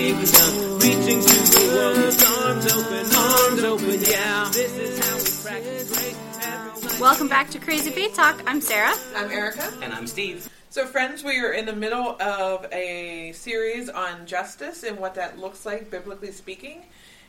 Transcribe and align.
with 0.00 0.32
the 0.32 0.38
kingdom, 0.38 0.78
reaching 0.78 1.20
to 1.20 1.28
the 1.28 1.60
world 1.74 2.14
arms 2.48 2.66
open, 2.72 3.04
arms 3.14 3.64
open. 3.64 4.00
Yeah, 4.00 4.50
this 4.50 4.74
is 4.76 4.98
how 4.98 5.16
we 5.16 5.60
practice 5.60 5.92
great. 5.92 7.00
Welcome 7.00 7.28
back 7.28 7.50
to 7.50 7.58
Crazy 7.58 7.90
Faith 7.90 8.14
Talk. 8.14 8.42
I'm 8.46 8.62
Sarah. 8.62 8.94
I'm 9.14 9.30
Erica. 9.30 9.70
And 9.82 9.92
I'm 9.92 10.06
Steve. 10.06 10.48
So, 10.70 10.86
friends, 10.86 11.22
we 11.22 11.38
are 11.40 11.52
in 11.52 11.66
the 11.66 11.76
middle 11.76 12.16
of 12.20 12.66
a 12.72 13.32
series 13.32 13.90
on 13.90 14.24
justice 14.24 14.84
and 14.84 14.98
what 14.98 15.16
that 15.16 15.38
looks 15.38 15.66
like, 15.66 15.90
biblically 15.90 16.32
speaking. 16.32 16.86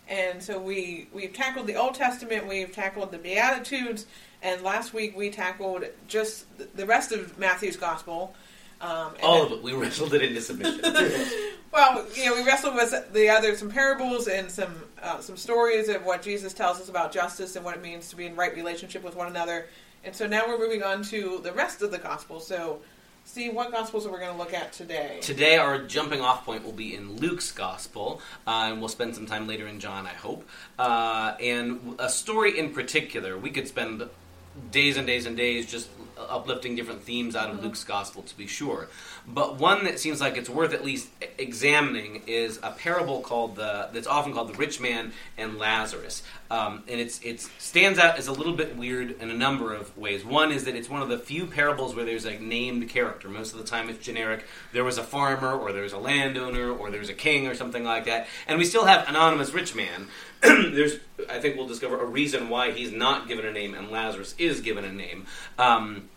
And 0.08 0.42
so 0.42 0.58
we 0.58 1.10
we've 1.14 1.34
tackled 1.34 1.68
the 1.68 1.76
Old 1.76 1.96
Testament, 1.96 2.48
we've 2.48 2.72
tackled 2.72 3.12
the 3.12 3.18
Beatitudes, 3.18 4.06
and 4.42 4.62
last 4.62 4.94
week 4.94 5.18
we 5.18 5.30
tackled 5.30 5.84
just 6.08 6.46
the 6.78 6.86
rest 6.86 7.12
of 7.12 7.38
Matthew's 7.38 7.76
Gospel. 7.76 8.34
Um, 8.82 9.14
and 9.16 9.24
All 9.24 9.44
then- 9.44 9.46
of 9.46 9.52
it. 9.60 9.64
We 9.64 9.74
wrestled 9.74 10.14
it 10.14 10.22
into 10.22 10.42
submission. 10.42 10.82
Well, 11.74 12.06
you 12.16 12.26
know, 12.26 12.36
we 12.36 12.44
wrestled 12.44 12.76
with 12.76 13.14
the 13.14 13.30
other 13.30 13.56
some 13.56 13.70
parables 13.70 14.28
and 14.28 14.52
some 14.52 14.76
uh, 15.02 15.22
some 15.22 15.38
stories 15.38 15.88
of 15.88 16.04
what 16.06 16.22
Jesus 16.22 16.54
tells 16.54 16.82
us 16.82 16.90
about 16.90 17.14
justice 17.14 17.56
and 17.56 17.64
what 17.64 17.76
it 17.78 17.82
means 17.82 18.10
to 18.10 18.18
be 18.18 18.26
in 18.26 18.36
right 18.36 18.54
relationship 18.54 19.04
with 19.04 19.16
one 19.16 19.28
another. 19.28 19.68
And 20.04 20.14
so 20.14 20.28
now 20.28 20.46
we're 20.48 20.60
moving 20.60 20.84
on 20.84 21.02
to 21.06 21.40
the 21.42 21.54
rest 21.54 21.82
of 21.82 21.92
the 21.92 21.98
gospel. 21.98 22.42
So, 22.42 22.82
Steve, 23.24 23.54
what 23.54 23.72
gospels 23.72 24.06
are 24.06 24.12
we 24.12 24.18
going 24.18 24.34
to 24.34 24.38
look 24.38 24.54
at 24.54 24.74
today? 24.74 25.20
Today, 25.22 25.56
our 25.56 25.78
jumping 25.84 26.20
off 26.20 26.44
point 26.44 26.66
will 26.66 26.74
be 26.74 26.94
in 26.94 27.16
Luke's 27.18 27.54
Gospel, 27.54 28.20
uh, 28.46 28.68
and 28.70 28.80
we'll 28.80 28.90
spend 28.90 29.16
some 29.16 29.26
time 29.26 29.48
later 29.48 29.68
in 29.68 29.80
John, 29.80 30.06
I 30.06 30.14
hope. 30.14 30.46
Uh, 30.78 31.36
and 31.40 31.96
a 32.00 32.10
story 32.10 32.60
in 32.60 32.74
particular, 32.74 33.38
we 33.38 33.50
could 33.52 33.68
spend 33.70 34.04
days 34.72 34.98
and 34.98 35.08
days 35.08 35.26
and 35.26 35.38
days 35.38 35.72
just 35.72 35.88
uplifting 36.30 36.76
different 36.76 37.04
themes 37.04 37.36
out 37.36 37.50
of 37.50 37.64
Luke's 37.64 37.84
Gospel, 37.84 38.22
to 38.24 38.38
be 38.38 38.48
sure. 38.48 38.88
But 39.28 39.56
one 39.56 39.84
that 39.86 40.00
seems 40.00 40.22
like 40.22 40.38
it's 40.38 40.50
worth 40.50 40.74
at 40.74 40.84
least 40.84 41.10
examining 41.38 42.24
is 42.28 42.60
a 42.64 42.72
parable 42.72 43.22
called 43.22 43.56
the 43.56 43.90
that's 43.94 44.08
often 44.08 44.34
called 44.34 44.50
the 44.50 44.58
rich 44.58 44.80
man 44.80 45.14
and 45.38 45.58
Lazarus, 45.58 46.24
um, 46.50 46.84
and 46.88 47.00
it's 47.00 47.22
it 47.22 47.42
stands 47.58 48.00
out 48.00 48.18
as 48.18 48.28
a 48.28 48.34
little 48.34 48.54
bit 48.54 48.76
weird 48.76 49.22
in 49.22 49.30
a 49.30 49.34
number 49.34 49.74
of 49.74 49.98
ways. 49.98 50.26
One 50.26 50.52
is 50.52 50.66
that 50.66 50.76
it's 50.76 50.90
one 50.90 51.02
of 51.02 51.10
the 51.10 51.18
few 51.18 51.46
parables 51.46 51.96
where 51.96 52.06
there's 52.06 52.26
a 52.26 52.40
named 52.40 52.90
character. 52.90 53.30
Most 53.30 53.54
of 53.54 53.60
the 53.60 53.66
time, 53.66 53.90
it's 53.90 54.04
generic. 54.04 54.46
There 54.74 54.84
was 54.84 54.98
a 54.98 55.04
farmer, 55.04 55.54
or 55.54 55.72
there's 55.72 55.94
a 55.94 55.98
landowner, 55.98 56.72
or 56.72 56.92
there's 56.92 57.10
a 57.10 57.14
king, 57.14 57.48
or 57.48 57.56
something 57.56 57.84
like 57.84 58.06
that. 58.06 58.28
And 58.48 58.58
we 58.58 58.66
still 58.66 58.86
have 58.86 59.08
anonymous 59.08 59.54
rich 59.54 59.76
man. 59.76 60.08
there's, 60.42 60.98
I 61.30 61.40
think, 61.40 61.56
we'll 61.56 61.68
discover 61.68 62.02
a 62.02 62.06
reason 62.06 62.50
why 62.50 62.72
he's 62.72 62.92
not 62.92 63.28
given 63.28 63.46
a 63.46 63.52
name 63.52 63.76
and 63.76 63.92
Lazarus 63.92 64.34
is 64.38 64.62
given 64.62 64.84
a 64.84 64.92
name. 64.92 65.28
Um, 65.60 66.10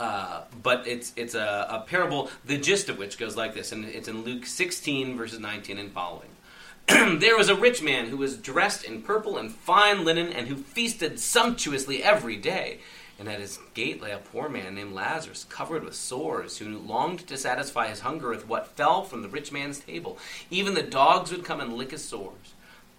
uh, 0.00 0.44
but 0.62 0.86
it's 0.86 1.12
it's 1.14 1.34
a, 1.34 1.66
a 1.68 1.80
parable, 1.80 2.30
the 2.46 2.56
gist 2.56 2.88
of 2.88 2.96
which 2.96 3.18
goes 3.18 3.36
like 3.36 3.52
this, 3.52 3.70
and 3.70 3.84
it's 3.84 4.08
in 4.08 4.24
Luke 4.24 4.46
16 4.46 5.14
verses 5.16 5.38
19 5.38 5.76
and 5.76 5.92
following. 5.92 6.30
there 6.88 7.36
was 7.36 7.50
a 7.50 7.54
rich 7.54 7.82
man 7.82 8.06
who 8.06 8.16
was 8.16 8.38
dressed 8.38 8.82
in 8.82 9.02
purple 9.02 9.36
and 9.36 9.52
fine 9.52 10.02
linen, 10.06 10.32
and 10.32 10.48
who 10.48 10.56
feasted 10.56 11.20
sumptuously 11.20 12.02
every 12.02 12.36
day. 12.36 12.80
And 13.18 13.28
at 13.28 13.40
his 13.40 13.58
gate 13.74 14.00
lay 14.00 14.12
a 14.12 14.16
poor 14.16 14.48
man 14.48 14.74
named 14.74 14.94
Lazarus, 14.94 15.44
covered 15.44 15.84
with 15.84 15.94
sores, 15.94 16.56
who 16.56 16.78
longed 16.78 17.26
to 17.26 17.36
satisfy 17.36 17.88
his 17.88 18.00
hunger 18.00 18.30
with 18.30 18.48
what 18.48 18.68
fell 18.68 19.04
from 19.04 19.20
the 19.20 19.28
rich 19.28 19.52
man's 19.52 19.80
table. 19.80 20.16
Even 20.50 20.72
the 20.72 20.82
dogs 20.82 21.30
would 21.30 21.44
come 21.44 21.60
and 21.60 21.74
lick 21.74 21.90
his 21.90 22.02
sores. 22.02 22.32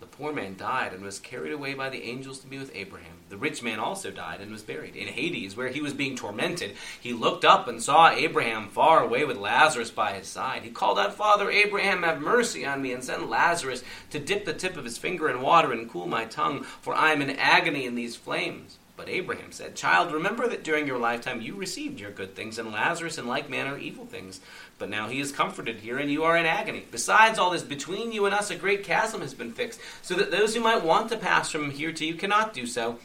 The 0.02 0.07
poor 0.07 0.33
man 0.33 0.57
died 0.57 0.94
and 0.94 1.03
was 1.03 1.19
carried 1.19 1.53
away 1.53 1.75
by 1.75 1.89
the 1.89 2.02
angels 2.02 2.39
to 2.39 2.48
be 2.48 2.58
with 2.58 2.76
Abraham. 2.76 3.17
The 3.30 3.37
rich 3.37 3.61
man 3.61 3.77
also 3.77 4.09
died 4.09 4.42
and 4.42 4.52
was 4.52 4.64
buried. 4.64 4.95
In 4.95 5.08
Hades, 5.08 5.55
where 5.55 5.67
he 5.67 5.80
was 5.80 5.93
being 5.93 6.15
tormented, 6.15 6.76
he 6.99 7.14
looked 7.14 7.45
up 7.45 7.67
and 7.67 7.81
saw 7.81 8.09
Abraham 8.09 8.67
far 8.67 9.03
away 9.03 9.26
with 9.26 9.37
Lazarus 9.37 9.92
by 9.92 10.14
his 10.14 10.27
side. 10.27 10.64
He 10.64 10.71
called 10.71 10.98
out, 10.98 11.14
Father 11.14 11.52
Abraham, 11.52 12.02
have 12.02 12.20
mercy 12.20 12.65
on 12.65 12.81
me, 12.81 12.93
and 12.93 13.03
send 13.03 13.30
Lazarus 13.30 13.83
to 14.09 14.20
dip 14.20 14.43
the 14.43 14.55
tip 14.55 14.76
of 14.76 14.86
his 14.86 14.98
finger 14.98 15.30
in 15.30 15.39
water 15.39 15.71
and 15.71 15.87
cool 15.87 16.08
my 16.08 16.26
tongue, 16.26 16.64
for 16.64 16.95
I 16.95 17.11
am 17.11 17.21
in 17.21 17.30
agony 17.30 17.86
in 17.86 17.93
these 17.93 18.15
flames. 18.15 18.80
But 18.97 19.09
Abraham 19.09 19.52
said, 19.52 19.76
Child, 19.76 20.14
remember 20.14 20.47
that 20.47 20.64
during 20.64 20.86
your 20.86 20.99
lifetime 20.99 21.42
you 21.42 21.55
received 21.55 21.99
your 21.99 22.11
good 22.11 22.36
things, 22.36 22.59
and 22.59 22.71
Lazarus 22.71 23.17
in 23.17 23.27
like 23.27 23.49
manner 23.49 23.77
evil 23.77 24.05
things. 24.05 24.42
But 24.81 24.89
now 24.89 25.09
he 25.09 25.19
is 25.19 25.31
comforted 25.31 25.81
here, 25.81 25.99
and 25.99 26.11
you 26.11 26.23
are 26.23 26.36
in 26.36 26.47
agony. 26.47 26.86
Besides 26.89 27.37
all 27.37 27.52
this, 27.52 27.61
between 27.61 28.11
you 28.11 28.25
and 28.25 28.33
us 28.33 28.49
a 28.49 28.55
great 28.55 28.83
chasm 28.83 29.21
has 29.21 29.36
been 29.36 29.52
fixed, 29.52 29.80
so 30.02 30.15
that 30.15 30.31
those 30.31 30.55
who 30.55 30.59
might 30.59 30.83
want 30.83 31.09
to 31.09 31.17
pass 31.17 31.52
from 31.52 31.69
here 31.69 31.92
to 31.92 32.03
you 32.03 32.15
cannot 32.15 32.52
do 32.52 32.65
so, 32.65 32.97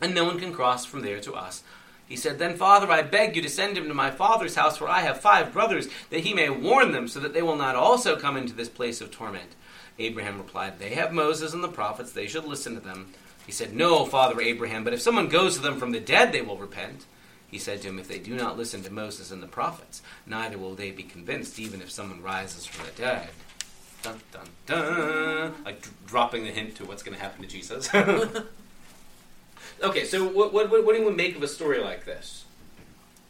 and 0.00 0.12
no 0.12 0.24
one 0.24 0.40
can 0.40 0.52
cross 0.52 0.84
from 0.84 1.02
there 1.02 1.20
to 1.20 1.34
us. 1.34 1.62
He 2.08 2.16
said, 2.16 2.40
Then, 2.40 2.56
Father, 2.56 2.90
I 2.90 3.02
beg 3.02 3.36
you 3.36 3.42
to 3.42 3.48
send 3.48 3.78
him 3.78 3.86
to 3.86 3.94
my 3.94 4.10
father's 4.10 4.56
house, 4.56 4.76
for 4.76 4.88
I 4.88 5.02
have 5.02 5.20
five 5.20 5.52
brothers, 5.52 5.86
that 6.10 6.24
he 6.24 6.34
may 6.34 6.50
warn 6.50 6.90
them, 6.90 7.06
so 7.06 7.20
that 7.20 7.32
they 7.32 7.42
will 7.42 7.54
not 7.54 7.76
also 7.76 8.16
come 8.16 8.36
into 8.36 8.52
this 8.52 8.68
place 8.68 9.00
of 9.00 9.12
torment. 9.12 9.54
Abraham 10.00 10.36
replied, 10.36 10.80
They 10.80 10.94
have 10.94 11.12
Moses 11.12 11.54
and 11.54 11.62
the 11.62 11.68
prophets, 11.68 12.10
they 12.10 12.26
should 12.26 12.44
listen 12.44 12.74
to 12.74 12.80
them. 12.80 13.14
He 13.46 13.52
said, 13.52 13.72
No, 13.72 14.04
Father 14.04 14.40
Abraham, 14.40 14.82
but 14.82 14.94
if 14.94 15.00
someone 15.00 15.28
goes 15.28 15.54
to 15.54 15.62
them 15.62 15.78
from 15.78 15.92
the 15.92 16.00
dead, 16.00 16.32
they 16.32 16.42
will 16.42 16.56
repent. 16.56 17.04
He 17.50 17.58
said 17.58 17.82
to 17.82 17.88
him, 17.88 17.98
If 17.98 18.08
they 18.08 18.18
do 18.18 18.34
not 18.34 18.56
listen 18.56 18.82
to 18.84 18.92
Moses 18.92 19.30
and 19.30 19.42
the 19.42 19.46
prophets, 19.48 20.02
neither 20.26 20.56
will 20.58 20.74
they 20.74 20.90
be 20.92 21.02
convinced, 21.02 21.58
even 21.58 21.82
if 21.82 21.90
someone 21.90 22.22
rises 22.22 22.64
from 22.66 22.86
the 22.86 22.92
dead. 22.92 23.28
Dun, 24.02 24.20
dun, 24.32 24.46
dun. 24.66 25.54
Like 25.64 25.82
d- 25.82 25.88
dropping 26.06 26.44
the 26.44 26.50
hint 26.50 26.76
to 26.76 26.84
what's 26.84 27.02
going 27.02 27.16
to 27.16 27.22
happen 27.22 27.42
to 27.42 27.48
Jesus. 27.48 27.88
okay, 29.82 30.04
so 30.04 30.26
what, 30.28 30.52
what, 30.52 30.70
what 30.70 30.94
do 30.96 31.02
you 31.02 31.10
make 31.10 31.36
of 31.36 31.42
a 31.42 31.48
story 31.48 31.80
like 31.80 32.04
this? 32.04 32.44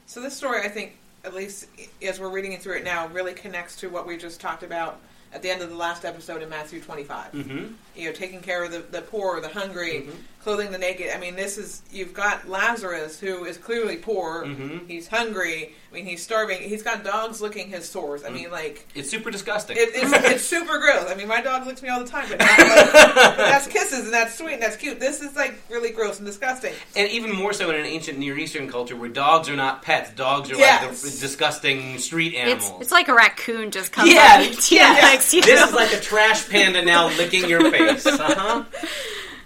So, 0.07 0.21
this 0.21 0.37
story, 0.37 0.61
I 0.63 0.69
think, 0.69 0.97
at 1.25 1.35
least 1.35 1.67
as 2.03 2.19
we're 2.21 2.31
reading 2.31 2.53
it 2.53 2.63
through 2.63 2.77
it 2.77 2.85
now, 2.85 3.07
really 3.09 3.33
connects 3.33 3.77
to 3.77 3.89
what 3.89 4.07
we 4.07 4.17
just 4.17 4.41
talked 4.41 4.63
about 4.63 5.01
at 5.33 5.43
the 5.43 5.51
end 5.51 5.63
of 5.63 5.71
the 5.71 5.77
last 5.77 6.05
episode 6.05 6.43
in 6.43 6.49
Matthew 6.49 6.81
25. 6.81 7.33
Mm-hmm. 7.33 7.67
you 7.97 8.07
know, 8.07 8.13
taking 8.13 8.41
care 8.41 8.65
of 8.65 8.73
the, 8.73 8.81
the 8.81 9.03
poor, 9.03 9.41
the 9.41 9.49
hungry, 9.49 10.09
Mhm. 10.09 10.15
Clothing 10.43 10.71
the 10.73 10.79
naked. 10.79 11.11
I 11.15 11.19
mean, 11.19 11.37
this 11.37 11.59
is 11.59 11.83
you've 11.91 12.15
got 12.15 12.49
Lazarus 12.49 13.21
who 13.21 13.45
is 13.45 13.59
clearly 13.59 13.97
poor. 13.97 14.45
Mhm. 14.47 14.89
He's 14.89 15.07
hungry. 15.07 15.75
I 15.91 15.95
mean, 15.95 16.07
he's 16.07 16.23
starving. 16.23 16.61
He's 16.63 16.83
got 16.85 17.03
dogs 17.05 17.41
licking 17.43 17.69
his 17.69 17.87
sores. 17.89 18.25
I 18.25 18.31
mean, 18.31 18.51
like 18.51 18.87
It's 18.95 19.11
super 19.11 19.31
disgusting. 19.31 19.77
it, 19.77 19.91
it's, 19.93 20.13
it's 20.31 20.45
super 20.45 20.79
gross. 20.79 21.11
I 21.11 21.15
mean, 21.17 21.27
my 21.29 21.41
dog 21.43 21.67
licks 21.67 21.83
me 21.83 21.89
all 21.89 21.99
the 21.99 22.07
time, 22.09 22.27
but, 22.29 22.39
not 22.39 22.59
like, 22.59 22.93
but 22.93 23.37
that's 23.37 23.67
kisses 23.67 24.05
and 24.05 24.13
that's 24.15 24.37
sweet 24.39 24.55
and 24.55 24.63
that's 24.63 24.77
cute. 24.77 24.99
This 25.01 25.21
is 25.21 25.35
like 25.37 25.55
really 25.69 25.91
gross 25.91 26.19
and 26.19 26.27
disgusting. 26.27 26.73
and 26.97 27.09
even 27.11 27.33
more 27.35 27.53
so 27.53 27.69
in 27.71 27.77
an 27.77 27.85
ancient 27.87 28.19
Near 28.19 28.39
Eastern 28.39 28.69
culture 28.71 28.95
where 28.97 29.09
dogs 29.11 29.49
are 29.51 29.57
not 29.57 29.83
pets. 29.83 30.11
Dogs 30.13 30.51
are 30.51 30.57
like 30.57 30.81
the 30.93 31.17
disgusting 31.21 31.99
street 31.99 32.35
animals. 32.35 32.81
it's 32.81 32.93
like 32.93 33.09
a 33.09 33.15
raccoon 33.15 33.71
just 33.73 33.91
comes 33.93 34.11
Yeah, 34.13 34.45
up 34.49 34.57
to 34.59 34.75
you 34.75 34.81
yeah. 34.81 34.93
next 35.03 35.31
to 35.33 35.37
you. 35.39 35.43
This 35.43 35.61
is 35.69 35.75
like 35.75 35.93
a 35.93 36.01
trash 36.01 36.49
panda 36.49 36.85
now 36.85 37.09
licking 37.17 37.49
your 37.49 37.71
face. 37.71 38.07
Uh-huh. 38.21 38.65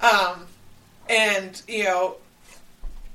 Um, 0.01 0.44
and 1.09 1.61
you 1.69 1.85
know, 1.85 2.17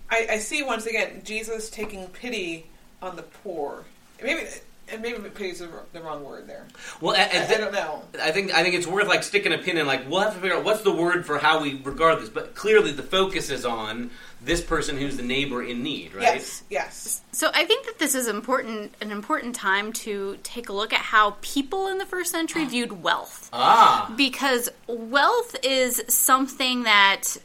I, 0.10 0.28
I 0.32 0.38
see 0.40 0.64
once 0.64 0.86
again 0.86 1.22
Jesus 1.24 1.70
taking 1.70 2.08
pity 2.08 2.66
on 3.02 3.16
the 3.16 3.24
poor. 3.24 3.86
Maybe 4.22 4.48
and 4.92 5.02
maybe 5.02 5.18
pity 5.30 5.50
is 5.50 5.60
the 5.60 5.70
the 5.94 6.02
wrong 6.02 6.24
word 6.24 6.48
there. 6.48 6.66
Well, 7.02 7.16
I, 7.16 7.40
I, 7.40 7.46
I 7.46 7.58
don't 7.58 7.74
know. 7.74 8.04
I 8.22 8.32
think 8.32 8.54
I 8.54 8.64
think 8.64 8.76
it's 8.76 8.88
worth 8.88 9.08
like 9.08 9.24
sticking 9.24 9.54
a 9.54 9.58
pin 9.58 9.78
in. 9.78 9.88
Like 9.88 10.10
we'll 10.10 10.22
have 10.22 10.34
to 10.34 10.40
figure 10.40 10.58
out 10.58 10.64
what's 10.64 10.82
the 10.82 10.94
word 10.94 11.26
for 11.26 11.38
how 11.38 11.62
we 11.62 11.82
regard 11.82 12.22
this. 12.22 12.30
But 12.30 12.56
clearly, 12.56 12.92
the 12.92 13.04
focus 13.04 13.50
is 13.50 13.66
on 13.66 14.12
this 14.42 14.62
person 14.62 14.98
who's 14.98 15.18
the 15.18 15.24
neighbor 15.24 15.62
in 15.62 15.84
need, 15.84 16.14
right? 16.14 16.24
Yes, 16.24 16.64
yes. 16.70 17.22
So 17.32 17.52
I 17.54 17.66
think 17.66 17.86
that 17.86 18.00
this 18.00 18.16
is 18.16 18.28
important 18.28 18.94
an 19.02 19.12
important 19.12 19.56
time 19.56 19.94
to 19.94 20.38
take 20.44 20.70
a 20.70 20.74
look 20.74 20.94
at 20.94 21.02
how 21.02 21.36
people 21.42 21.88
in 21.88 21.98
the 21.98 22.06
first 22.06 22.32
century 22.32 22.66
viewed 22.66 23.04
wealth. 23.04 23.50
Ah, 23.54 24.14
because 24.16 24.70
wealth 24.88 25.56
is 25.64 26.02
something 26.08 26.84
that 26.84 27.00
at 27.20 27.38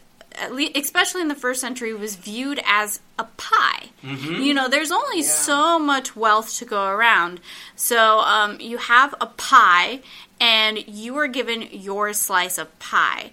least, 0.50 0.76
especially 0.76 1.20
in 1.22 1.28
the 1.28 1.34
first 1.34 1.60
century 1.60 1.92
was 1.94 2.16
viewed 2.16 2.60
as 2.66 3.00
a 3.18 3.24
pie. 3.36 3.90
You 4.02 4.52
know 4.54 4.68
there's 4.68 4.90
only 4.92 5.18
Yeah. 5.20 5.28
so 5.28 5.78
much 5.78 6.16
wealth 6.16 6.56
to 6.58 6.64
go 6.64 6.86
around. 6.86 7.40
So 7.76 8.18
um, 8.20 8.60
you 8.60 8.78
have 8.78 9.14
a 9.20 9.26
pie 9.26 10.00
and 10.40 10.86
you 10.88 11.16
are 11.16 11.28
given 11.28 11.62
your 11.70 12.12
slice 12.12 12.58
of 12.58 12.76
pie. 12.78 13.30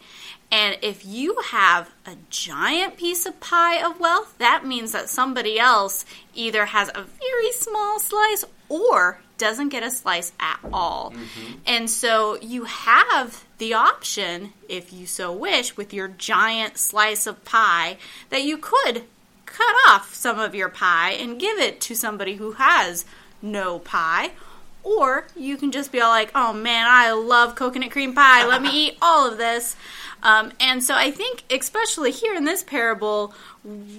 And 0.51 0.77
if 0.81 1.05
you 1.05 1.37
have 1.51 1.89
a 2.05 2.15
giant 2.29 2.97
piece 2.97 3.25
of 3.25 3.39
pie 3.39 3.81
of 3.81 3.99
wealth 3.99 4.37
that 4.37 4.65
means 4.65 4.91
that 4.91 5.09
somebody 5.09 5.57
else 5.59 6.05
either 6.35 6.65
has 6.67 6.89
a 6.89 7.03
very 7.03 7.51
small 7.53 7.99
slice 7.99 8.43
or 8.69 9.19
doesn't 9.41 9.69
get 9.69 9.81
a 9.81 9.89
slice 9.89 10.31
at 10.39 10.59
all. 10.71 11.13
And 11.65 11.89
so 11.89 12.37
you 12.41 12.65
have 12.65 13.43
the 13.57 13.73
option, 13.73 14.53
if 14.69 14.93
you 14.93 15.07
so 15.07 15.33
wish, 15.33 15.75
with 15.75 15.95
your 15.95 16.09
giant 16.09 16.77
slice 16.77 17.25
of 17.25 17.43
pie, 17.43 17.97
that 18.29 18.43
you 18.43 18.59
could 18.59 19.01
cut 19.47 19.75
off 19.87 20.13
some 20.13 20.37
of 20.37 20.53
your 20.53 20.69
pie 20.69 21.13
and 21.13 21.39
give 21.39 21.57
it 21.57 21.81
to 21.81 21.95
somebody 21.95 22.35
who 22.35 22.51
has 22.51 23.03
no 23.41 23.79
pie. 23.79 24.29
Or 24.83 25.25
you 25.35 25.57
can 25.57 25.71
just 25.71 25.91
be 25.91 25.99
all 25.99 26.11
like, 26.11 26.31
oh 26.35 26.53
man, 26.53 26.85
I 26.87 27.11
love 27.13 27.55
coconut 27.55 27.89
cream 27.89 28.13
pie. 28.13 28.45
Let 28.45 28.61
me 28.61 28.69
eat 28.87 28.97
all 29.01 29.27
of 29.27 29.39
this. 29.39 29.75
Um, 30.21 30.51
and 30.59 30.83
so 30.83 30.93
I 30.93 31.09
think, 31.09 31.43
especially 31.49 32.11
here 32.11 32.35
in 32.35 32.45
this 32.45 32.63
parable, 32.63 33.33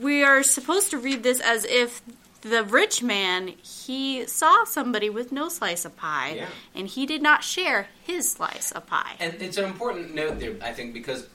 we 0.00 0.22
are 0.22 0.44
supposed 0.44 0.90
to 0.90 0.98
read 0.98 1.24
this 1.24 1.40
as 1.40 1.64
if 1.64 2.00
the 2.42 2.62
rich 2.64 3.02
man, 3.02 3.48
he 3.62 4.26
saw 4.26 4.64
somebody 4.64 5.08
with 5.08 5.32
no 5.32 5.48
slice 5.48 5.84
of 5.84 5.96
pie, 5.96 6.34
Yeah. 6.36 6.46
and 6.74 6.86
he 6.88 7.06
did 7.06 7.22
not 7.22 7.42
share 7.44 7.88
his 8.04 8.30
slice 8.30 8.72
of 8.72 8.86
pie. 8.86 9.14
And 9.20 9.40
it's 9.40 9.56
an 9.56 9.64
important 9.64 10.14
note 10.14 10.38
there, 10.38 10.54
I 10.62 10.72
think, 10.72 10.92
because 10.92 11.26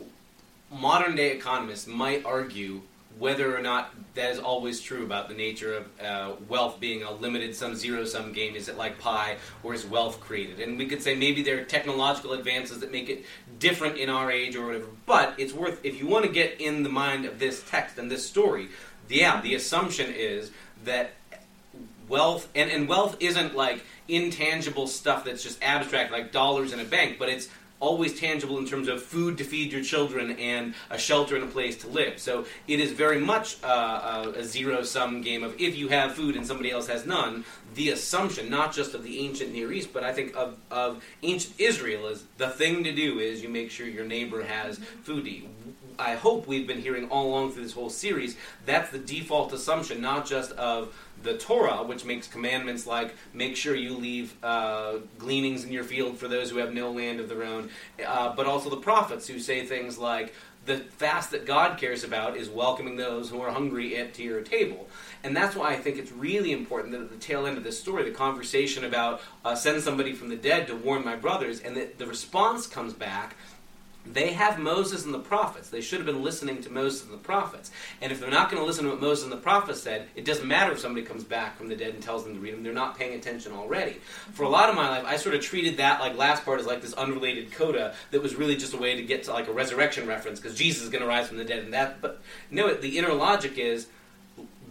modern 0.69 1.15
day 1.15 1.31
economists 1.31 1.88
might 1.88 2.25
argue 2.25 2.81
whether 3.18 3.57
or 3.57 3.62
not 3.62 3.92
that 4.13 4.31
is 4.31 4.38
always 4.38 4.80
true 4.80 5.04
about 5.04 5.27
the 5.27 5.33
nature 5.33 5.74
of 5.74 5.86
uh, 6.06 6.33
wealth 6.48 6.80
being 6.80 7.01
a 7.01 7.12
limited 7.12 7.56
sum, 7.56 7.74
zero 7.74 8.06
sum 8.06 8.31
game. 8.31 8.56
Is 8.56 8.69
it 8.69 8.77
like 8.77 9.00
pie, 9.00 9.38
or 9.63 9.74
is 9.74 9.88
wealth 9.88 10.19
created? 10.19 10.59
And 10.59 10.77
we 10.77 10.86
could 10.86 11.01
say 11.01 11.15
maybe 11.15 11.42
there 11.42 11.59
are 11.59 11.63
technological 11.63 12.33
advances 12.33 12.80
that 12.81 12.92
make 12.92 13.09
it 13.09 13.25
different 13.57 13.98
in 13.98 14.09
our 14.09 14.30
age 14.30 14.56
or 14.56 14.68
whatever. 14.68 14.86
But 15.07 15.33
it's 15.39 15.51
worth, 15.54 15.83
if 15.83 16.00
you 16.00 16.06
want 16.06 16.25
to 16.25 16.31
get 16.31 16.62
in 16.62 16.83
the 16.83 16.89
mind 16.89 17.25
of 17.25 17.39
this 17.39 17.63
text 17.68 17.98
and 17.98 18.12
this 18.12 18.24
story, 18.27 18.68
yeah, 19.09 19.42
the 19.42 19.56
assumption 19.56 20.13
is 20.13 20.51
that 20.86 21.12
wealth 22.08 22.48
and, 22.56 22.72
and 22.72 22.88
wealth 22.88 23.18
isn't 23.20 23.56
like 23.56 23.84
intangible 24.08 24.88
stuff 24.88 25.26
that's 25.26 25.44
just 25.44 25.62
abstract 25.62 26.12
like 26.12 26.32
dollars 26.32 26.72
in 26.72 26.80
a 26.80 26.86
bank 26.86 27.18
but 27.20 27.28
it's 27.28 27.50
always 27.80 28.20
tangible 28.20 28.58
in 28.58 28.66
terms 28.66 28.88
of 28.88 29.04
food 29.04 29.38
to 29.38 29.44
feed 29.44 29.72
your 29.72 29.84
children 29.84 30.32
and 30.32 30.74
a 30.90 30.98
shelter 30.98 31.36
and 31.36 31.44
a 31.44 31.48
place 31.48 31.78
to 31.78 31.88
live. 31.88 32.20
So 32.20 32.46
it 32.68 32.80
is 32.80 32.92
very 32.92 33.20
much 33.20 33.64
uh, 33.64 34.32
a, 34.36 34.40
a 34.40 34.44
zero 34.44 34.82
sum 34.84 35.22
game 35.22 35.44
of 35.44 35.60
if 35.62 35.76
you 35.76 35.88
have 35.90 36.14
food 36.16 36.36
and 36.36 36.46
somebody 36.46 36.72
else 36.72 36.88
has 36.88 37.06
none 37.06 37.46
the 37.76 37.90
assumption 37.90 38.50
not 38.50 38.74
just 38.74 38.94
of 38.94 39.04
the 39.04 39.20
ancient 39.20 39.54
near 39.54 39.72
east 39.72 39.94
but 39.94 40.04
i 40.04 40.12
think 40.12 40.36
of, 40.36 40.58
of 40.72 41.04
ancient 41.22 41.54
israel 41.60 42.08
is 42.08 42.24
the 42.38 42.50
thing 42.50 42.84
to 42.84 42.92
do 42.92 43.20
is 43.20 43.44
you 43.44 43.50
make 43.50 43.70
sure 43.70 43.86
your 43.86 44.06
neighbor 44.06 44.44
has 44.44 44.80
food 45.04 45.26
to 45.26 45.30
eat 45.30 45.50
I 46.00 46.16
hope 46.16 46.48
we've 46.48 46.68
been 46.68 46.82
hearing 46.82 47.10
all 47.10 47.28
along 47.28 47.52
through 47.52 47.64
this 47.64 47.74
whole 47.74 47.90
series, 47.90 48.38
that's 48.66 48.92
the 48.92 49.00
default 49.00 49.54
assumption, 49.54 50.02
not 50.02 50.26
just 50.26 50.52
of 50.54 50.96
the 51.24 51.38
Torah, 51.38 51.84
which 51.84 52.06
makes 52.06 52.28
commandments 52.28 52.86
like 52.86 53.16
make 53.34 53.56
sure 53.56 53.76
you 53.76 53.98
leave 53.98 54.36
uh, 54.44 54.98
gleanings 55.18 55.64
in 55.64 55.72
your 55.72 55.84
field 55.84 56.18
for 56.18 56.28
those 56.28 56.50
who 56.50 56.58
have 56.58 56.74
no 56.74 56.92
land 56.92 57.20
of 57.20 57.30
their 57.30 57.44
own, 57.44 57.70
uh, 58.06 58.36
but 58.36 58.46
also 58.46 58.70
the 58.70 58.78
prophets 58.78 59.28
who 59.28 59.40
say 59.40 59.66
things 59.66 59.98
like 59.98 60.34
the 60.68 60.78
fast 60.78 61.32
that 61.32 61.46
God 61.46 61.78
cares 61.78 62.04
about 62.04 62.36
is 62.36 62.50
welcoming 62.50 62.98
those 62.98 63.30
who 63.30 63.42
are 63.42 63.52
hungry 63.52 63.98
at 63.98 64.14
to 64.16 64.24
your 64.24 64.42
table. 64.42 64.88
And 65.24 65.36
that's 65.36 65.56
why 65.56 65.70
I 65.72 65.78
think 65.78 65.98
it's 65.98 66.12
really 66.12 66.52
important 66.52 66.92
that 66.92 67.02
at 67.02 67.10
the 67.10 67.16
tail 67.16 67.48
end 67.48 67.58
of 67.58 67.64
this 67.64 67.80
story, 67.80 68.04
the 68.04 68.12
conversation 68.12 68.84
about 68.84 69.22
uh, 69.46 69.56
send 69.56 69.82
somebody 69.82 70.14
from 70.14 70.28
the 70.30 70.36
dead 70.36 70.68
to 70.68 70.76
warn 70.76 71.04
my 71.04 71.16
brothers, 71.16 71.62
and 71.62 71.76
that 71.78 71.98
the 71.98 72.06
response 72.06 72.68
comes 72.68 72.94
back 72.94 73.38
they 74.13 74.33
have 74.33 74.59
Moses 74.59 75.06
and 75.06 75.13
the 75.13 75.19
prophets. 75.19 75.69
They 75.69 75.81
should 75.81 76.00
have 76.00 76.06
been 76.06 76.24
listening 76.24 76.62
to 76.63 76.71
Moses 76.71 77.04
and 77.04 77.13
the 77.13 77.18
prophets. 77.18 77.71
And 78.01 78.12
if 78.12 78.19
they're 78.19 78.30
not 78.30 78.50
going 78.50 78.62
to 78.62 78.68
listen 78.68 78.86
to 78.86 78.92
what 78.92 79.01
Moses 79.01 79.24
and 79.24 79.31
the 79.31 79.38
prophets 79.38 79.81
said, 79.81 80.07
it 80.15 80.25
doesn't 80.25 80.48
matter 80.48 80.71
if 80.71 80.80
somebody 80.80 81.06
comes 81.06 81.24
back 81.24 81.57
from 81.57 81.68
the 81.68 81.75
dead 81.75 81.94
and 81.94 82.01
tells 82.01 82.24
them 82.24 82.33
to 82.33 82.39
read 82.39 82.54
them. 82.54 82.63
They're 82.63 82.74
not 82.74 82.98
paying 82.98 83.13
attention 83.13 83.51
already. 83.51 83.98
For 84.33 84.44
a 84.44 84.50
lot 84.50 84.69
of 84.69 84.75
my 84.75 84.89
life, 84.89 85.04
I 85.06 85.18
sort 85.18 85.36
of 85.36 85.42
treated 85.42 85.77
that 85.77 86.00
like 86.00 86.15
last 86.18 86.45
part 86.45 86.59
as 86.59 86.65
like 86.65 86.81
this 86.81 86.94
unrelated 86.94 87.51
coda 87.51 87.95
that 88.12 88.21
was 88.21 88.36
really 88.36 88.56
just 88.56 88.74
a 88.74 88.77
way 88.77 88.95
to 88.95 89.04
get 89.04 89.24
to 89.24 89.33
like 89.33 89.48
a 89.48 89.54
resurrection 89.54 90.07
reference 90.07 90.39
because 90.39 90.57
Jesus 90.57 90.83
is 90.83 90.89
going 90.89 91.01
to 91.01 91.07
rise 91.07 91.27
from 91.27 91.38
the 91.38 91.45
dead 91.45 91.63
and 91.63 91.74
that. 91.74 92.01
But 92.01 92.21
no, 92.51 92.74
the 92.74 92.98
inner 92.98 93.13
logic 93.13 93.57
is 93.57 93.88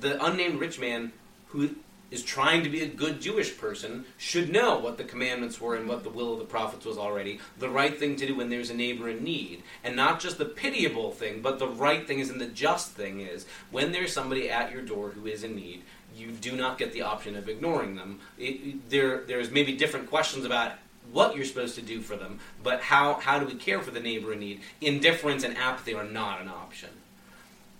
the 0.00 0.22
unnamed 0.24 0.60
rich 0.60 0.78
man 0.78 1.12
who 1.48 1.70
is 2.10 2.22
trying 2.22 2.62
to 2.62 2.70
be 2.70 2.82
a 2.82 2.86
good 2.86 3.20
Jewish 3.20 3.56
person 3.58 4.04
should 4.16 4.52
know 4.52 4.78
what 4.78 4.96
the 4.96 5.04
commandments 5.04 5.60
were 5.60 5.74
and 5.74 5.88
what 5.88 6.04
the 6.04 6.10
will 6.10 6.32
of 6.32 6.38
the 6.38 6.44
prophets 6.44 6.86
was 6.86 6.98
already. 6.98 7.40
The 7.58 7.68
right 7.68 7.98
thing 7.98 8.16
to 8.16 8.26
do 8.26 8.36
when 8.36 8.48
there's 8.48 8.70
a 8.70 8.74
neighbor 8.74 9.08
in 9.08 9.24
need. 9.24 9.62
And 9.82 9.96
not 9.96 10.20
just 10.20 10.38
the 10.38 10.44
pitiable 10.44 11.10
thing, 11.10 11.42
but 11.42 11.58
the 11.58 11.68
right 11.68 12.06
thing 12.06 12.20
is 12.20 12.30
and 12.30 12.40
the 12.40 12.46
just 12.46 12.92
thing 12.92 13.20
is 13.20 13.46
when 13.70 13.90
there's 13.90 14.12
somebody 14.12 14.48
at 14.48 14.70
your 14.70 14.82
door 14.82 15.10
who 15.10 15.26
is 15.26 15.42
in 15.42 15.56
need, 15.56 15.82
you 16.16 16.30
do 16.30 16.56
not 16.56 16.78
get 16.78 16.92
the 16.92 17.02
option 17.02 17.36
of 17.36 17.48
ignoring 17.48 17.96
them. 17.96 18.20
It, 18.38 18.88
there, 18.88 19.24
there's 19.26 19.50
maybe 19.50 19.76
different 19.76 20.08
questions 20.08 20.44
about 20.44 20.72
what 21.12 21.36
you're 21.36 21.44
supposed 21.44 21.74
to 21.76 21.82
do 21.82 22.00
for 22.00 22.16
them, 22.16 22.40
but 22.62 22.80
how, 22.80 23.14
how 23.14 23.38
do 23.38 23.46
we 23.46 23.54
care 23.54 23.80
for 23.80 23.90
the 23.90 24.00
neighbor 24.00 24.32
in 24.32 24.40
need? 24.40 24.60
Indifference 24.80 25.44
and 25.44 25.56
apathy 25.56 25.94
are 25.94 26.04
not 26.04 26.40
an 26.40 26.48
option. 26.48 26.90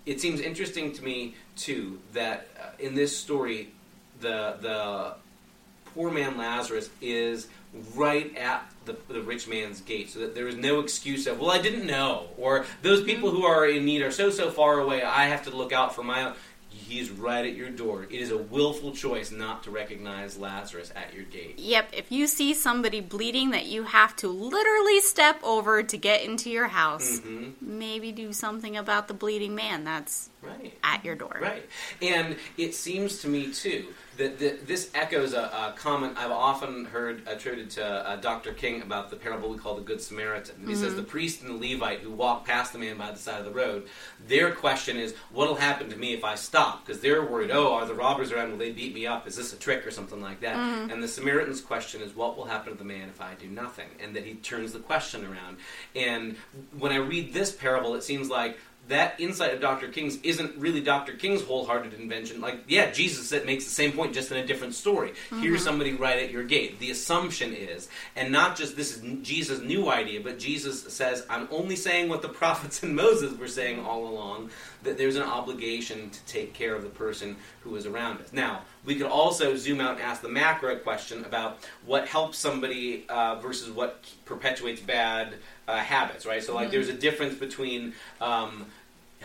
It 0.05 0.21
seems 0.21 0.41
interesting 0.41 0.93
to 0.93 1.03
me, 1.03 1.35
too, 1.57 1.99
that 2.13 2.49
uh, 2.61 2.69
in 2.79 2.95
this 2.95 3.17
story, 3.17 3.73
the 4.21 4.57
the 4.61 5.15
poor 5.95 6.11
man 6.11 6.37
Lazarus 6.37 6.91
is 7.01 7.49
right 7.95 8.35
at 8.37 8.71
the, 8.87 8.97
the 9.09 9.21
rich 9.21 9.49
man's 9.49 9.81
gate, 9.81 10.11
so 10.11 10.21
that 10.21 10.35
there 10.35 10.49
is 10.49 10.57
no 10.57 10.81
excuse 10.81 11.27
of 11.27 11.39
well 11.41 11.51
I 11.51 11.61
didn't 11.61 11.87
know, 11.87 12.29
or 12.39 12.65
those 12.83 13.03
people 13.03 13.31
who 13.31 13.45
are 13.45 13.67
in 13.67 13.85
need 13.85 14.03
are 14.03 14.11
so 14.11 14.31
so 14.31 14.51
far 14.51 14.79
away. 14.79 15.03
I 15.03 15.25
have 15.27 15.45
to 15.45 15.51
look 15.51 15.73
out 15.73 15.95
for 15.95 16.03
my 16.03 16.23
own. 16.25 16.35
He's 16.69 17.11
right 17.11 17.45
at 17.45 17.57
your 17.57 17.71
door. 17.71 18.05
It 18.05 18.21
is 18.21 18.31
a 18.31 18.37
willful 18.37 18.93
choice 18.93 19.33
not 19.33 19.65
to 19.65 19.71
recognize 19.71 20.37
Lazarus 20.37 20.93
at 20.95 21.15
your 21.15 21.25
gate. 21.25 21.59
Yep, 21.59 21.89
if 21.95 22.13
you 22.13 22.27
see 22.29 22.53
somebody 22.55 23.01
bleeding 23.01 23.51
that 23.51 23.65
you 23.67 23.85
have 23.85 24.15
to 24.17 24.29
literally 24.29 25.01
step 25.01 25.41
over 25.43 25.83
to 25.83 25.97
get 25.97 26.23
into 26.23 26.51
your 26.51 26.69
house, 26.69 27.19
hmm 27.19 27.49
maybe 27.63 28.13
do 28.13 28.33
something 28.33 28.77
about 28.77 29.09
the 29.09 29.15
bleeding 29.15 29.55
man 29.55 29.85
that's 29.85 30.29
Right. 30.43 30.75
at 30.85 31.05
your 31.05 31.15
door. 31.17 31.37
Right. 31.41 31.67
And 32.01 32.37
it 32.57 32.75
seems 32.75 33.21
to 33.23 33.29
me, 33.29 33.53
too, 33.53 33.87
the, 34.17 34.59
this 34.65 34.91
echoes 34.95 35.33
a, 35.35 35.43
a 35.43 35.75
comment 35.77 36.15
I've 36.17 36.31
often 36.31 36.85
heard 36.87 37.23
attributed 37.27 37.71
to 37.73 37.85
uh, 37.85 38.17
Dr. 38.17 38.53
King 38.53 38.83
about 38.83 39.11
the 39.11 39.17
parable 39.17 39.51
we 39.51 39.59
call 39.59 39.75
the 39.75 39.83
Good 39.83 40.01
Samaritan. 40.01 40.67
He 40.67 40.75
says 40.75 40.95
the 40.95 41.03
priest 41.03 41.43
and 41.43 41.51
the 41.61 41.75
Levite 41.75 42.01
who 42.01 42.11
walk 42.11 42.47
past 42.47 42.73
the 42.73 42.79
man 42.79 42.97
by 42.97 43.11
the 43.11 43.19
side 43.19 43.39
of 43.39 43.45
the 43.45 43.53
road, 43.53 43.87
their 44.27 44.53
question 44.53 44.97
is, 44.97 45.15
what'll 45.33 45.55
happen 45.55 45.91
to 45.91 45.97
me 45.97 46.15
if 46.15 46.25
I 46.25 46.35
stop? 46.35 46.87
Because 46.87 47.01
they're 47.01 47.25
worried, 47.25 47.51
oh, 47.51 47.75
are 47.75 47.87
the 47.87 47.95
robbers 47.95 48.33
around? 48.33 48.51
Will 48.51 48.59
they 48.59 48.73
beat 48.73 48.95
me 48.95 49.07
up? 49.07 49.27
Is 49.27 49.37
this 49.37 49.53
a 49.53 49.57
trick 49.57 49.87
or 49.87 49.91
something 49.91 50.21
like 50.21 50.41
that? 50.41 50.57
And 50.91 51.03
the 51.03 51.09
Samaritan's 51.09 51.61
question 51.61 52.01
is, 52.01 52.15
what 52.15 52.37
will 52.37 52.45
happen 52.45 52.73
to 52.73 52.79
the 52.79 52.85
man 52.85 53.09
if 53.09 53.21
I 53.21 53.35
do 53.35 53.49
nothing? 53.49 53.89
And 54.01 54.15
that 54.17 54.25
he 54.25 54.35
turns 54.35 54.73
the 54.73 54.79
question 54.79 55.25
around. 55.25 55.59
And 55.95 56.37
when 56.79 56.93
I 56.93 56.97
read 56.97 57.33
this 57.33 57.53
parable, 57.53 57.95
it 57.95 58.03
seems 58.03 58.29
like 58.31 58.59
that 58.89 59.19
insight 59.19 59.53
of 59.53 59.61
Dr. 59.61 59.89
King's 59.89 60.17
isn't 60.23 60.57
really 60.57 60.81
Dr. 60.81 61.15
King's 61.15 61.43
wholehearted 61.43 61.95
invention. 61.95 62.41
Like, 62.41 62.61
yeah, 62.69 62.91
Jesus 62.91 63.29
said- 63.29 63.45
makes 63.45 63.65
the 63.65 63.71
same 63.71 63.93
point 63.93 64.15
just 64.15 64.31
in 64.31 64.37
a 64.37 64.47
different 64.47 64.75
story. 64.75 65.13
Here's 65.41 65.63
somebody 65.65 65.93
right 65.95 66.19
at 66.19 66.31
your 66.31 66.45
gate. 66.45 66.79
The 66.79 66.91
assumption 66.91 67.53
is, 67.53 67.89
and 68.15 68.31
not 68.33 68.57
just 68.57 68.77
this 68.77 68.97
is 68.97 69.03
Jesus' 69.23 69.61
new 69.61 69.91
idea, 69.91 70.21
but 70.21 70.39
Jesus 70.39 70.83
says, 70.93 71.25
I'm 71.29 71.49
only 71.51 71.77
saying 71.77 72.09
what 72.09 72.23
the 72.23 72.29
prophets 72.41 72.83
and 72.83 72.95
Moses 72.95 73.37
were 73.39 73.49
saying 73.49 73.85
all 73.85 74.07
along, 74.07 74.51
that 74.83 74.97
there's 74.99 75.17
an 75.17 75.23
obligation 75.23 76.11
to 76.11 76.25
take 76.27 76.55
care 76.55 76.75
of 76.75 76.83
the 76.83 76.89
person 76.89 77.37
who 77.61 77.75
is 77.75 77.87
around 77.87 78.21
us. 78.21 78.33
Now, 78.33 78.63
we 78.85 78.95
could 78.95 79.07
also 79.07 79.57
zoom 79.57 79.81
out 79.81 79.95
and 79.95 80.03
ask 80.03 80.23
the 80.23 80.29
macro 80.29 80.77
question 80.77 81.25
about 81.25 81.59
what 81.85 82.07
helps 82.07 82.39
somebody 82.39 83.05
uh, 83.09 83.35
versus 83.41 83.71
what 83.71 84.05
perpetuates 84.25 84.81
bad 84.81 85.35
uh, 85.67 85.79
habits, 85.79 86.25
right? 86.25 86.43
So, 86.43 86.55
like, 86.55 86.71
there's 86.71 86.89
a 86.89 86.93
difference 86.93 87.35
between 87.35 87.95
um, 88.21 88.67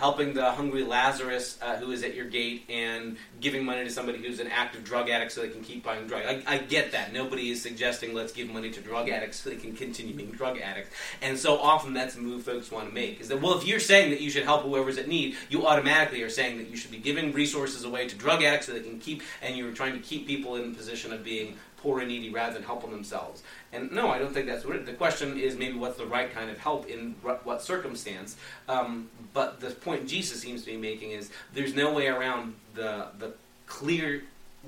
helping 0.01 0.33
the 0.33 0.51
hungry 0.53 0.83
Lazarus 0.83 1.59
uh, 1.61 1.75
who 1.75 1.91
is 1.91 2.01
at 2.01 2.15
your 2.15 2.25
gate 2.25 2.63
and 2.69 3.17
giving 3.39 3.63
money 3.63 3.83
to 3.83 3.89
somebody 3.91 4.17
who's 4.17 4.39
an 4.39 4.47
active 4.47 4.83
drug 4.83 5.11
addict 5.11 5.31
so 5.31 5.41
they 5.41 5.47
can 5.47 5.63
keep 5.63 5.83
buying 5.83 6.07
drugs. 6.07 6.25
I, 6.27 6.55
I 6.55 6.57
get 6.57 6.91
that. 6.93 7.13
Nobody 7.13 7.51
is 7.51 7.61
suggesting 7.61 8.15
let's 8.15 8.33
give 8.33 8.49
money 8.49 8.71
to 8.71 8.81
drug 8.81 9.09
addicts 9.09 9.41
so 9.41 9.51
they 9.51 9.57
can 9.57 9.75
continue 9.75 10.15
being 10.15 10.31
drug 10.31 10.57
addicts. 10.57 10.89
And 11.21 11.37
so 11.37 11.59
often 11.59 11.93
that's 11.93 12.15
the 12.15 12.21
move 12.21 12.41
folks 12.41 12.71
want 12.71 12.89
to 12.89 12.93
make 12.95 13.21
is 13.21 13.27
that, 13.27 13.39
well, 13.39 13.55
if 13.55 13.67
you're 13.67 13.79
saying 13.79 14.09
that 14.09 14.21
you 14.21 14.31
should 14.31 14.43
help 14.43 14.63
whoever's 14.63 14.97
at 14.97 15.07
need, 15.07 15.35
you 15.49 15.67
automatically 15.67 16.23
are 16.23 16.29
saying 16.29 16.57
that 16.57 16.67
you 16.67 16.77
should 16.77 16.89
be 16.89 16.97
giving 16.97 17.31
resources 17.31 17.83
away 17.83 18.07
to 18.07 18.15
drug 18.15 18.41
addicts 18.41 18.65
so 18.65 18.73
they 18.73 18.79
can 18.79 18.97
keep, 18.97 19.21
and 19.43 19.55
you're 19.55 19.71
trying 19.71 19.93
to 19.93 19.99
keep 19.99 20.25
people 20.25 20.55
in 20.55 20.71
the 20.71 20.75
position 20.75 21.13
of 21.13 21.23
being 21.23 21.57
poor 21.81 21.99
and 21.99 22.07
needy 22.07 22.29
rather 22.29 22.53
than 22.53 22.63
helping 22.63 22.91
themselves. 22.91 23.43
And 23.73 23.91
no, 23.91 24.09
I 24.09 24.19
don't 24.19 24.33
think 24.33 24.45
that's 24.47 24.65
what 24.65 24.75
it, 24.75 24.85
the 24.85 24.93
question 24.93 25.37
is. 25.37 25.57
Maybe 25.57 25.77
what's 25.77 25.97
the 25.97 26.05
right 26.05 26.31
kind 26.33 26.49
of 26.49 26.57
help 26.57 26.87
in 26.87 27.15
r- 27.25 27.39
what 27.43 27.61
circumstance? 27.61 28.35
Um, 28.67 29.09
but 29.33 29.59
the 29.59 29.71
point 29.71 30.07
Jesus 30.07 30.39
seems 30.41 30.61
to 30.61 30.71
be 30.71 30.77
making 30.77 31.11
is 31.11 31.31
there's 31.53 31.73
no 31.73 31.93
way 31.93 32.07
around 32.07 32.55
the 32.75 33.07
the 33.17 33.33
clear 33.65 34.23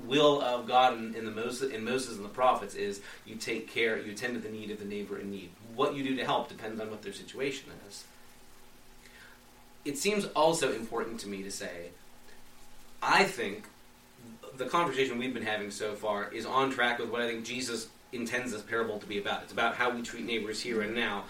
will 0.06 0.40
of 0.42 0.66
God 0.66 0.98
in, 0.98 1.14
in 1.14 1.24
the 1.24 1.30
Moses 1.30 1.72
in 1.72 1.84
Moses 1.84 2.16
and 2.16 2.24
the 2.24 2.30
prophets 2.30 2.74
is 2.74 3.00
you 3.24 3.36
take 3.36 3.68
care, 3.68 3.98
you 3.98 4.12
attend 4.12 4.34
to 4.34 4.40
the 4.40 4.48
need 4.48 4.70
of 4.70 4.78
the 4.78 4.84
neighbor 4.84 5.18
in 5.18 5.30
need. 5.30 5.50
What 5.74 5.94
you 5.94 6.02
do 6.02 6.16
to 6.16 6.24
help 6.24 6.48
depends 6.48 6.80
on 6.80 6.90
what 6.90 7.02
their 7.02 7.12
situation 7.12 7.70
is. 7.88 8.04
It 9.84 9.98
seems 9.98 10.24
also 10.34 10.72
important 10.72 11.20
to 11.20 11.28
me 11.28 11.42
to 11.42 11.50
say, 11.50 11.90
I 13.02 13.24
think 13.24 13.64
the 14.56 14.66
conversation 14.66 15.18
we've 15.18 15.34
been 15.34 15.44
having 15.44 15.70
so 15.70 15.94
far 15.94 16.32
is 16.32 16.46
on 16.46 16.70
track 16.70 16.98
with 16.98 17.10
what 17.10 17.20
I 17.20 17.26
think 17.28 17.44
Jesus 17.44 17.88
intends 18.12 18.52
this 18.52 18.62
parable 18.62 18.98
to 18.98 19.06
be 19.06 19.18
about. 19.18 19.42
It's 19.42 19.52
about 19.52 19.74
how 19.74 19.90
we 19.90 20.02
treat 20.02 20.24
neighbors 20.24 20.60
here 20.60 20.82
and 20.82 20.94
now. 20.94 21.24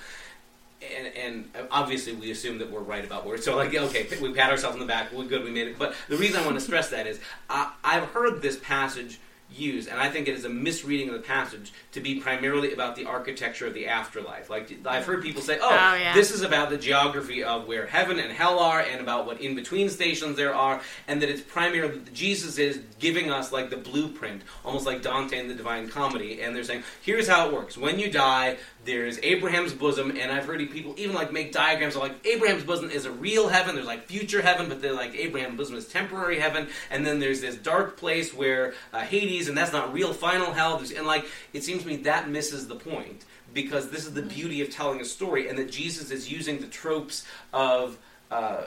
And, 0.97 1.07
and 1.17 1.69
obviously, 1.71 2.13
we 2.13 2.31
assume 2.31 2.59
that 2.59 2.71
we're 2.71 2.81
right 2.81 3.05
about 3.05 3.25
where. 3.25 3.39
So, 3.39 3.57
like, 3.57 3.75
okay, 3.75 4.07
we 4.21 4.35
pat 4.35 4.51
ourselves 4.51 4.75
on 4.75 4.81
the 4.81 4.87
back. 4.87 5.13
We're 5.13 5.25
good. 5.25 5.43
We 5.43 5.51
made 5.51 5.69
it. 5.69 5.79
But 5.79 5.95
the 6.09 6.17
reason 6.17 6.43
I 6.43 6.45
want 6.45 6.59
to 6.59 6.61
stress 6.61 6.91
that 6.91 7.07
is 7.07 7.21
I, 7.49 7.73
I've 7.83 8.05
heard 8.11 8.43
this 8.43 8.59
passage 8.59 9.19
used, 9.59 9.89
and 9.89 9.99
I 10.01 10.09
think 10.11 10.29
it 10.29 10.35
is 10.35 10.45
a 10.45 10.49
misreading 10.49 11.09
of 11.09 11.15
the 11.15 11.21
passage 11.21 11.73
to 11.93 12.01
be 12.01 12.21
primarily 12.21 12.73
about 12.73 12.97
the 12.97 13.07
architecture 13.07 13.67
of 13.67 13.75
the 13.75 13.87
afterlife. 13.87 14.51
Like 14.51 14.71
I've 14.87 15.05
heard 15.07 15.23
people 15.23 15.43
say, 15.43 15.59
"Oh, 15.61 15.69
Oh, 15.71 15.95
yeah. 15.95 16.15
this 16.15 16.31
is 16.31 16.43
about 16.43 16.71
the 16.71 16.77
geography 16.77 17.43
of 17.43 17.67
where 17.67 17.87
heaven 17.87 18.19
and 18.19 18.33
hell 18.33 18.59
are, 18.59 18.81
and 18.81 19.01
about 19.01 19.27
what 19.27 19.41
in 19.41 19.55
between 19.55 19.89
stations 19.89 20.37
there 20.37 20.55
are, 20.55 20.81
and 21.09 21.23
that 21.23 21.29
it's 21.29 21.43
primarily 21.43 22.01
Jesus 22.13 22.59
is 22.59 22.81
giving 22.99 23.31
us 23.31 23.53
like 23.53 23.71
the 23.71 23.77
blueprint, 23.77 24.43
almost 24.65 24.87
like 24.87 25.03
Dante 25.03 25.39
in 25.39 25.49
the 25.49 25.55
Divine 25.55 25.89
Comedy, 25.89 26.41
and 26.43 26.55
they're 26.55 26.65
saying, 26.65 26.83
here's 27.03 27.29
how 27.29 27.47
it 27.49 27.53
works: 27.53 27.77
when 27.79 27.99
you 27.99 28.11
die, 28.11 28.57
there's 28.85 29.19
Abraham's 29.23 29.73
bosom, 29.73 30.11
and 30.11 30.31
I've 30.31 30.45
heard 30.45 30.59
people 30.71 30.95
even 30.97 31.15
like 31.15 31.33
make 31.33 31.53
diagrams 31.53 31.97
of 31.97 32.03
like 32.03 32.27
Abraham's 32.27 32.65
bosom 32.65 32.91
is 32.91 33.05
a 33.05 33.11
real 33.11 33.49
heaven. 33.49 33.75
There's 33.75 33.87
like 33.87 34.07
future 34.07 34.43
heaven, 34.43 34.69
but 34.69 34.83
they're 34.83 34.93
like 34.93 35.15
Abraham's 35.15 35.57
bosom 35.57 35.77
is 35.77 35.87
temporary 35.87 36.39
heaven, 36.39 36.69
and 36.91 37.07
then 37.07 37.19
there's 37.19 37.41
this 37.41 37.57
dark 37.57 37.97
place 37.97 38.35
where 38.35 38.75
uh, 38.93 39.01
Hades, 39.01 39.49
and 39.49 39.57
that's 39.57 39.73
not 39.73 39.93
real 39.93 40.13
final 40.13 40.53
hell. 40.53 40.77
There's, 40.77 40.93
and 40.93 41.07
like 41.07 41.27
it 41.53 41.65
seems 41.65 41.83
to 41.83 41.89
me 41.89 41.97
that 41.97 42.29
misses 42.29 42.69
the 42.69 42.77
point 42.77 43.25
because 43.53 43.91
this 43.91 44.07
is 44.07 44.15
the 44.15 44.23
beauty 44.23 44.61
of 44.63 44.71
telling 44.71 45.01
a 45.01 45.05
story, 45.05 45.49
and 45.49 45.59
that 45.59 45.71
Jesus 45.71 46.11
is 46.11 46.31
using 46.31 46.61
the 46.61 46.67
tropes 46.69 47.25
of. 47.53 47.99
Uh, 48.31 48.65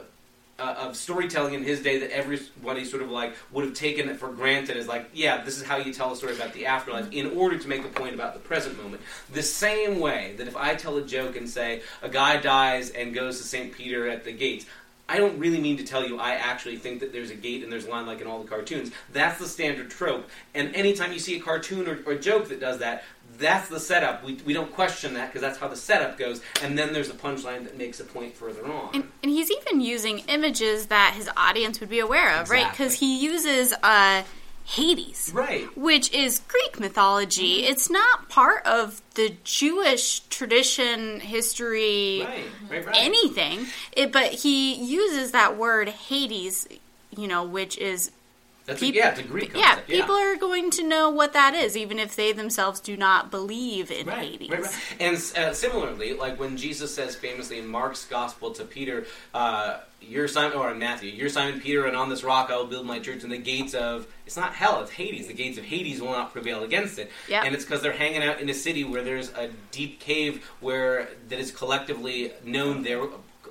uh, 0.59 0.75
of 0.79 0.95
storytelling 0.95 1.53
in 1.53 1.63
his 1.63 1.81
day 1.81 1.99
that 1.99 2.11
everybody 2.11 2.83
sort 2.83 3.03
of 3.03 3.09
like 3.09 3.35
would 3.51 3.65
have 3.65 3.73
taken 3.73 4.09
it 4.09 4.17
for 4.17 4.29
granted 4.29 4.77
as 4.77 4.87
like 4.87 5.09
yeah 5.13 5.43
this 5.43 5.57
is 5.57 5.63
how 5.63 5.77
you 5.77 5.93
tell 5.93 6.11
a 6.11 6.15
story 6.15 6.35
about 6.35 6.53
the 6.53 6.65
afterlife 6.65 7.11
in 7.11 7.37
order 7.37 7.57
to 7.57 7.67
make 7.67 7.85
a 7.85 7.89
point 7.89 8.13
about 8.13 8.33
the 8.33 8.39
present 8.39 8.75
moment 8.81 9.01
the 9.33 9.43
same 9.43 9.99
way 9.99 10.33
that 10.37 10.47
if 10.47 10.55
i 10.55 10.73
tell 10.73 10.97
a 10.97 11.03
joke 11.03 11.35
and 11.35 11.49
say 11.49 11.81
a 12.01 12.09
guy 12.09 12.37
dies 12.37 12.89
and 12.89 13.13
goes 13.13 13.37
to 13.37 13.43
st 13.43 13.71
peter 13.73 14.07
at 14.07 14.23
the 14.23 14.31
gates 14.31 14.65
I 15.09 15.17
don't 15.17 15.39
really 15.39 15.59
mean 15.59 15.77
to 15.77 15.85
tell 15.85 16.05
you 16.05 16.19
I 16.19 16.31
actually 16.33 16.77
think 16.77 16.99
that 16.99 17.13
there's 17.13 17.29
a 17.29 17.35
gate 17.35 17.63
and 17.63 17.71
there's 17.71 17.85
a 17.85 17.89
line 17.89 18.05
like 18.05 18.19
in 18.19 18.27
all 18.27 18.41
the 18.41 18.47
cartoons. 18.47 18.91
That's 19.13 19.39
the 19.39 19.47
standard 19.47 19.89
trope. 19.89 20.29
And 20.53 20.75
anytime 20.75 21.13
you 21.13 21.19
see 21.19 21.37
a 21.37 21.39
cartoon 21.39 21.87
or, 21.87 21.99
or 22.05 22.13
a 22.13 22.19
joke 22.19 22.49
that 22.49 22.59
does 22.59 22.79
that, 22.79 23.05
that's 23.37 23.69
the 23.69 23.79
setup. 23.79 24.23
We, 24.23 24.35
we 24.45 24.53
don't 24.53 24.71
question 24.73 25.13
that 25.15 25.27
because 25.27 25.41
that's 25.41 25.57
how 25.57 25.67
the 25.67 25.75
setup 25.75 26.17
goes. 26.17 26.41
And 26.63 26.77
then 26.77 26.93
there's 26.93 27.09
a 27.09 27.13
punchline 27.13 27.63
that 27.63 27.77
makes 27.77 27.99
a 27.99 28.03
point 28.03 28.35
further 28.35 28.65
on. 28.65 28.89
And, 28.93 29.03
and 29.23 29.31
he's 29.31 29.51
even 29.51 29.81
using 29.81 30.19
images 30.27 30.87
that 30.87 31.13
his 31.15 31.29
audience 31.37 31.79
would 31.79 31.89
be 31.89 31.99
aware 31.99 32.39
of, 32.41 32.49
right? 32.49 32.69
Because 32.71 32.93
he 32.95 33.19
uses 33.23 33.73
uh, 33.83 34.23
Hades, 34.65 35.31
Right. 35.33 35.65
which 35.77 36.11
is 36.13 36.41
Greek 36.47 36.79
mythology. 36.79 37.65
It's 37.65 37.89
not 37.89 38.27
part 38.27 38.65
of 38.65 39.01
the 39.15 39.33
Jewish 39.45 40.19
tradition, 40.29 41.19
history, 41.21 42.21
Right, 42.25 42.45
right, 42.69 42.85
right. 42.85 42.95
anything. 42.97 43.65
It, 43.93 44.11
but 44.11 44.33
he 44.33 44.75
uses 44.75 45.31
that 45.31 45.57
word 45.57 45.87
Hades, 45.89 46.67
you 47.15 47.27
know, 47.27 47.43
which 47.45 47.77
is 47.77 48.11
That's 48.67 48.79
peop- 48.81 48.93
a, 48.93 48.97
yeah, 48.97 49.09
it's 49.11 49.19
a 49.19 49.23
Greek 49.23 49.53
yeah, 49.55 49.63
concept. 49.75 49.87
people 49.87 50.13
are 50.15 50.35
going 50.35 50.69
to 50.71 50.83
know 50.87 51.09
what 51.09 51.33
that 51.33 51.55
is, 51.55 51.75
even 51.75 51.97
if 51.97 52.15
they 52.15 52.33
themselves 52.33 52.79
do 52.79 52.95
not 52.95 53.31
believe 53.31 53.89
in 53.89 54.05
Right, 54.07 54.31
Hades. 54.31 54.49
right, 54.49 54.61
right. 54.61 54.75
And 54.99 55.15
uh, 55.37 55.53
similarly, 55.53 56.13
like 56.13 56.39
when 56.39 56.57
Jesus 56.57 56.93
says 56.93 57.15
famously 57.15 57.57
in 57.59 57.67
Mark's 57.67 58.05
Gospel 58.05 58.51
to 58.51 58.65
Peter, 58.65 59.05
uh, 59.33 59.79
"You're 60.01 60.27
Simon," 60.27 60.57
or 60.57 60.69
in 60.69 60.79
Matthew, 60.79 61.09
"You're 61.11 61.29
Simon 61.29 61.59
Peter, 61.61 61.85
and 61.85 61.95
on 61.95 62.09
this 62.09 62.23
rock 62.25 62.49
I 62.51 62.57
will 62.57 62.67
build 62.67 62.85
my 62.85 62.99
church, 62.99 63.23
and 63.23 63.31
the 63.31 63.37
gates 63.37 63.73
of 63.73 64.05
it's 64.25 64.35
not 64.37 64.53
hell, 64.53 64.81
it's 64.81 64.91
Hades. 64.91 65.27
The 65.27 65.33
gates 65.33 65.57
of 65.57 65.63
Hades 65.63 66.01
will 66.01 66.11
not 66.11 66.33
prevail 66.33 66.63
against 66.63 66.99
it." 66.99 67.09
Yep. 67.29 67.45
And 67.45 67.55
it's 67.55 67.63
because 67.63 67.81
they're 67.81 67.93
hanging 67.93 68.21
out 68.21 68.41
in 68.41 68.49
a 68.49 68.53
city 68.53 68.83
where 68.83 69.01
there's 69.01 69.29
a 69.29 69.49
deep 69.71 69.99
cave 70.01 70.45
where 70.59 71.07
that 71.29 71.39
is 71.39 71.51
collectively 71.51 72.33
known 72.43 72.83
there. 72.83 73.01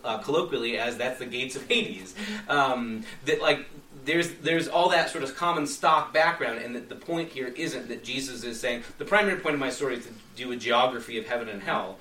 Uh, 0.04 0.18
colloquially, 0.18 0.78
as 0.78 0.96
that's 0.98 1.18
the 1.18 1.26
gates 1.26 1.56
of 1.56 1.66
Hades, 1.66 2.14
um, 2.48 3.02
that 3.24 3.40
like 3.42 3.66
there's 4.06 4.32
there's 4.36 4.68
all 4.68 4.88
that 4.90 5.10
sort 5.10 5.22
of 5.24 5.36
common 5.36 5.66
stock 5.66 6.14
background, 6.14 6.60
and 6.60 6.74
that 6.74 6.88
the 6.88 6.94
point 6.94 7.28
here 7.28 7.48
isn't 7.48 7.88
that 7.88 8.02
Jesus 8.02 8.44
is 8.44 8.58
saying 8.58 8.84
the 8.98 9.04
primary 9.04 9.38
point 9.38 9.54
of 9.54 9.60
my 9.60 9.70
story 9.70 9.96
is 9.96 10.06
to 10.06 10.12
do 10.36 10.52
a 10.52 10.56
geography 10.56 11.18
of 11.18 11.26
heaven 11.26 11.48
and 11.48 11.62
hell, 11.62 11.98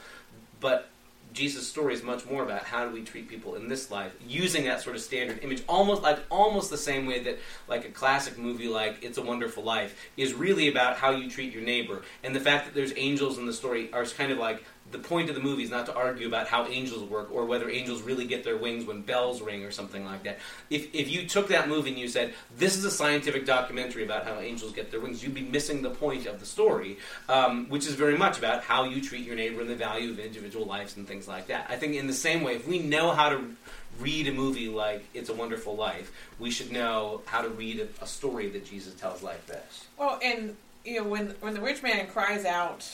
but 0.59 0.89
Jesus' 1.33 1.67
story 1.67 1.93
is 1.93 2.01
much 2.01 2.25
more 2.25 2.43
about 2.43 2.63
how 2.63 2.88
do 2.88 2.93
we 2.93 3.03
treat 3.03 3.27
people 3.27 3.55
in 3.55 3.67
this 3.67 3.91
life 3.91 4.13
using 4.25 4.63
that 4.65 4.81
sort 4.81 4.95
of 4.95 5.01
standard 5.01 5.43
image, 5.43 5.63
almost 5.67 6.01
like 6.01 6.19
almost 6.31 6.69
the 6.69 6.77
same 6.77 7.05
way 7.05 7.19
that 7.24 7.39
like 7.67 7.83
a 7.83 7.89
classic 7.89 8.38
movie 8.38 8.69
like 8.69 9.03
It's 9.03 9.17
a 9.17 9.21
Wonderful 9.21 9.62
Life 9.62 10.09
is 10.15 10.33
really 10.33 10.69
about 10.69 10.95
how 10.95 11.12
you 11.12 11.29
treat 11.29 11.51
your 11.51 11.63
neighbor, 11.63 12.03
and 12.24 12.33
the 12.33 12.39
fact 12.39 12.65
that 12.65 12.74
there's 12.74 12.93
angels 12.95 13.38
in 13.38 13.45
the 13.45 13.53
story 13.53 13.91
are 13.91 14.05
kind 14.05 14.31
of 14.31 14.38
like 14.38 14.63
the 14.92 15.00
point 15.00 15.30
of 15.30 15.36
the 15.36 15.42
movie 15.42 15.63
is 15.63 15.70
not 15.70 15.88
to 15.88 15.96
argue 15.96 16.27
about 16.27 16.48
how 16.48 16.68
angels 16.68 17.10
work 17.10 17.32
or 17.32 17.46
whether 17.46 17.70
angels 17.70 18.01
really 18.04 18.25
get 18.25 18.44
their 18.44 18.58
wings 18.58 18.86
when 18.86 19.01
bells 19.01 19.42
ring 19.42 19.63
or 19.63 19.72
something 19.72 20.06
like 20.06 20.24
that. 20.24 20.39
If, 20.70 20.94
if 20.94 21.10
you 21.10 21.27
took 21.27 21.48
that 21.48 21.68
movie 21.68 21.89
and 21.89 22.00
you 22.00 22.08
said, 22.08 22.34
this 22.58 22.77
is 22.77 22.86
a 22.86 22.92
scientific 22.92 23.46
documentary 23.46 24.04
about 24.04 24.25
how 24.25 24.39
angels 24.39 24.74
get 24.74 24.92
their 24.92 25.00
wings, 25.00 25.24
you'd 25.24 25.34
be 25.34 25.42
missing 25.42 25.82
the 25.82 25.89
point 25.89 26.27
of 26.27 26.39
the 26.39 26.46
story, 26.46 26.98
um, 27.27 27.68
which 27.70 27.88
is 27.88 27.96
very 27.96 28.18
much 28.18 28.38
about 28.38 28.63
how 28.63 28.84
you 28.84 29.01
treat 29.01 29.25
your 29.25 29.36
neighbor 29.36 29.62
and 29.62 29.70
the 29.70 29.75
value 29.75 30.12
of 30.12 30.20
individual 30.20 30.65
lives 30.65 30.96
and 30.98 31.08
things 31.08 31.27
like 31.27 31.48
that. 31.48 31.65
I 31.70 31.77
think 31.77 31.96
in 31.96 32.08
the 32.08 32.13
same 32.13 32.44
way, 32.44 32.56
if 32.56 32.68
we 32.68 32.80
know 32.80 33.12
how 33.12 33.30
to 33.30 33.56
read 34.00 34.27
a 34.27 34.32
movie 34.34 34.70
like 34.70 35.04
It's 35.13 35.30
a 35.30 35.34
Wonderful 35.34 35.75
Life, 35.75 36.12
we 36.39 36.51
should 36.51 36.72
know 36.72 37.22
how 37.25 37.42
to 37.42 37.50
read 37.50 37.80
a, 37.80 38.04
a 38.04 38.08
story 38.08 38.50
that 38.50 38.65
Jesus 38.65 38.94
tells 38.94 39.24
like 39.24 39.46
this. 39.48 39.88
Well, 39.98 40.20
and 40.24 40.56
you 40.84 41.01
know 41.01 41.10
when 41.10 41.36
when 41.42 41.54
the 41.54 41.62
rich 41.62 41.82
man 41.82 42.08
cries 42.08 42.46
out 42.46 42.88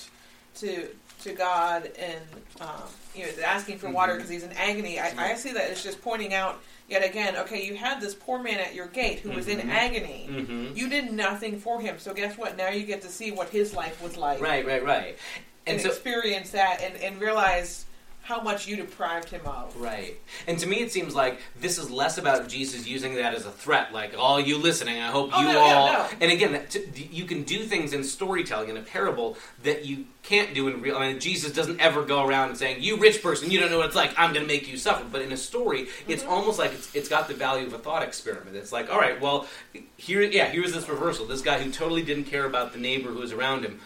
to 0.56 0.88
to 1.22 1.34
God 1.34 1.90
and 1.98 2.20
um, 2.60 2.68
you 3.16 3.26
know 3.26 3.32
asking 3.46 3.78
for 3.78 3.90
water 3.90 4.16
because 4.16 4.30
he's 4.30 4.44
in 4.44 4.52
agony, 4.54 5.00
I, 5.00 5.32
I 5.32 5.36
see 5.36 5.52
that 5.54 5.70
as 5.70 5.84
just 5.84 6.02
pointing 6.02 6.34
out 6.34 6.60
yet 6.90 7.04
again. 7.06 7.36
Okay, 7.38 7.66
you 7.66 7.76
had 7.76 8.02
this 8.02 8.14
poor 8.16 8.42
man 8.42 8.60
at 8.60 8.74
your 8.76 8.88
gate 8.88 9.20
who 9.20 9.32
was 9.32 9.48
in 9.48 9.60
Mhm. 9.60 9.70
agony. 9.70 10.28
Mm-hmm. 10.30 10.76
You 10.78 10.90
did 10.90 11.12
nothing 11.14 11.60
for 11.60 11.80
him, 11.82 12.00
so 12.00 12.14
guess 12.14 12.38
what? 12.38 12.58
Now 12.58 12.70
you 12.70 12.86
get 12.86 13.02
to 13.04 13.10
see 13.10 13.32
what 13.32 13.50
his 13.50 13.74
life 13.74 14.02
was 14.02 14.18
like, 14.18 14.42
Right, 14.42 14.66
right, 14.66 14.84
right. 14.84 15.18
and, 15.68 15.76
And 15.76 15.82
so, 15.82 15.90
experience 15.90 16.52
that, 16.52 16.82
and, 16.82 16.96
and 16.98 17.20
realize 17.22 17.86
how 18.32 18.40
much 18.42 18.66
you 18.66 18.78
deprived 18.78 19.28
him 19.30 19.42
of. 19.46 19.76
Right. 19.76 20.18
And 20.48 20.58
to 20.60 20.66
me, 20.68 20.78
it 20.78 20.90
seems 20.92 21.14
like 21.14 21.42
this 21.60 21.78
is 21.78 21.92
less 21.92 22.18
about 22.18 22.48
Jesus 22.48 22.88
using 22.88 23.16
that 23.16 23.34
as 23.34 23.46
a 23.46 23.52
threat, 23.52 23.92
like, 23.92 24.14
all 24.18 24.40
you 24.40 24.58
listening, 24.58 25.02
I 25.02 25.08
hope 25.08 25.32
Oh, 25.34 25.42
you 25.42 25.48
no, 25.52 25.60
all. 25.60 25.86
yeah, 25.88 25.92
no. 25.94 26.08
And 26.22 26.32
again, 26.32 26.54
that, 26.54 26.70
t- 26.70 27.10
you 27.12 27.26
can 27.26 27.44
do 27.44 27.66
things 27.66 27.92
in 27.92 28.06
storytelling, 28.06 28.70
in 28.70 28.78
a 28.78 28.82
parable, 28.82 29.38
that 29.64 29.84
you 29.86 30.06
can't 30.24 30.54
do 30.54 30.70
in 30.70 30.82
real. 30.82 30.96
I 30.96 31.10
mean, 31.12 31.20
Jesus 31.20 31.52
doesn't 31.52 31.82
ever 31.82 32.06
go 32.06 32.26
around 32.26 32.50
and 32.50 32.58
saying, 32.58 32.82
you 32.82 32.96
rich 32.96 33.22
person, 33.22 33.52
you 33.52 33.60
don't 33.60 33.70
know 33.70 33.80
what 33.80 33.88
it's 33.88 33.96
like, 33.96 34.14
I'm 34.18 34.32
going 34.34 34.46
to 34.46 34.52
make 34.52 34.72
you 34.72 34.78
suffer. 34.78 35.04
But 35.12 35.24
in 35.24 35.34
a 35.34 35.38
story, 35.38 35.88
it's 36.08 36.24
Mm-hmm. 36.24 36.32
almost 36.32 36.58
like 36.58 36.72
it's, 36.74 36.96
it's 36.96 37.10
got 37.10 37.28
the 37.28 37.34
value 37.34 37.66
of 37.68 37.74
a 37.74 37.80
thought 37.80 38.02
experiment. 38.04 38.56
It's 38.56 38.72
like, 38.72 38.90
all 38.90 39.00
right, 39.00 39.20
well, 39.20 39.46
here, 39.98 40.22
yeah, 40.22 40.46
here's 40.46 40.72
this 40.72 40.88
reversal. 40.88 41.26
This 41.26 41.42
guy 41.42 41.60
who 41.62 41.70
totally 41.70 42.04
didn't 42.04 42.26
care 42.26 42.46
about 42.46 42.72
the 42.72 42.80
neighbor 42.80 43.10
who 43.10 43.20
was 43.20 43.34
around 43.34 43.64
him. 43.66 43.82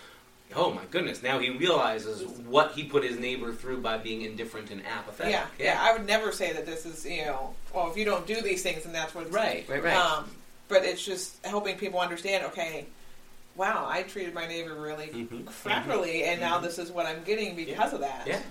Oh 0.55 0.71
my 0.71 0.83
goodness! 0.89 1.21
Now 1.21 1.39
he 1.39 1.49
realizes 1.49 2.23
what 2.47 2.71
he 2.71 2.83
put 2.83 3.03
his 3.03 3.19
neighbor 3.19 3.53
through 3.53 3.81
by 3.81 3.97
being 3.97 4.21
indifferent 4.21 4.71
and 4.71 4.85
apathetic. 4.85 5.33
Yeah, 5.33 5.45
yeah, 5.59 5.77
I 5.81 5.93
would 5.93 6.05
never 6.05 6.31
say 6.31 6.53
that 6.53 6.65
this 6.65 6.85
is 6.85 7.05
you 7.05 7.25
know, 7.25 7.53
well, 7.73 7.89
if 7.91 7.97
you 7.97 8.05
don't 8.05 8.25
do 8.25 8.41
these 8.41 8.63
things, 8.63 8.83
then 8.83 8.93
that's 8.93 9.13
what 9.13 9.31
Right, 9.31 9.65
right, 9.67 9.83
right. 9.83 9.95
Um, 9.95 10.29
but 10.67 10.83
it's 10.83 11.03
just 11.03 11.45
helping 11.45 11.77
people 11.77 11.99
understand. 11.99 12.45
Okay, 12.45 12.85
wow, 13.55 13.87
I 13.89 14.03
treated 14.03 14.33
my 14.33 14.45
neighbor 14.47 14.75
really 14.75 15.07
Mhm, 15.07 15.45
crappily, 15.45 16.23
and 16.23 16.41
now 16.41 16.59
this 16.59 16.77
is 16.77 16.91
what 16.91 17.05
I'm 17.05 17.23
getting 17.23 17.55
because 17.55 17.93
of 17.93 18.01
that. 18.01 18.27
Yeah. 18.27 18.41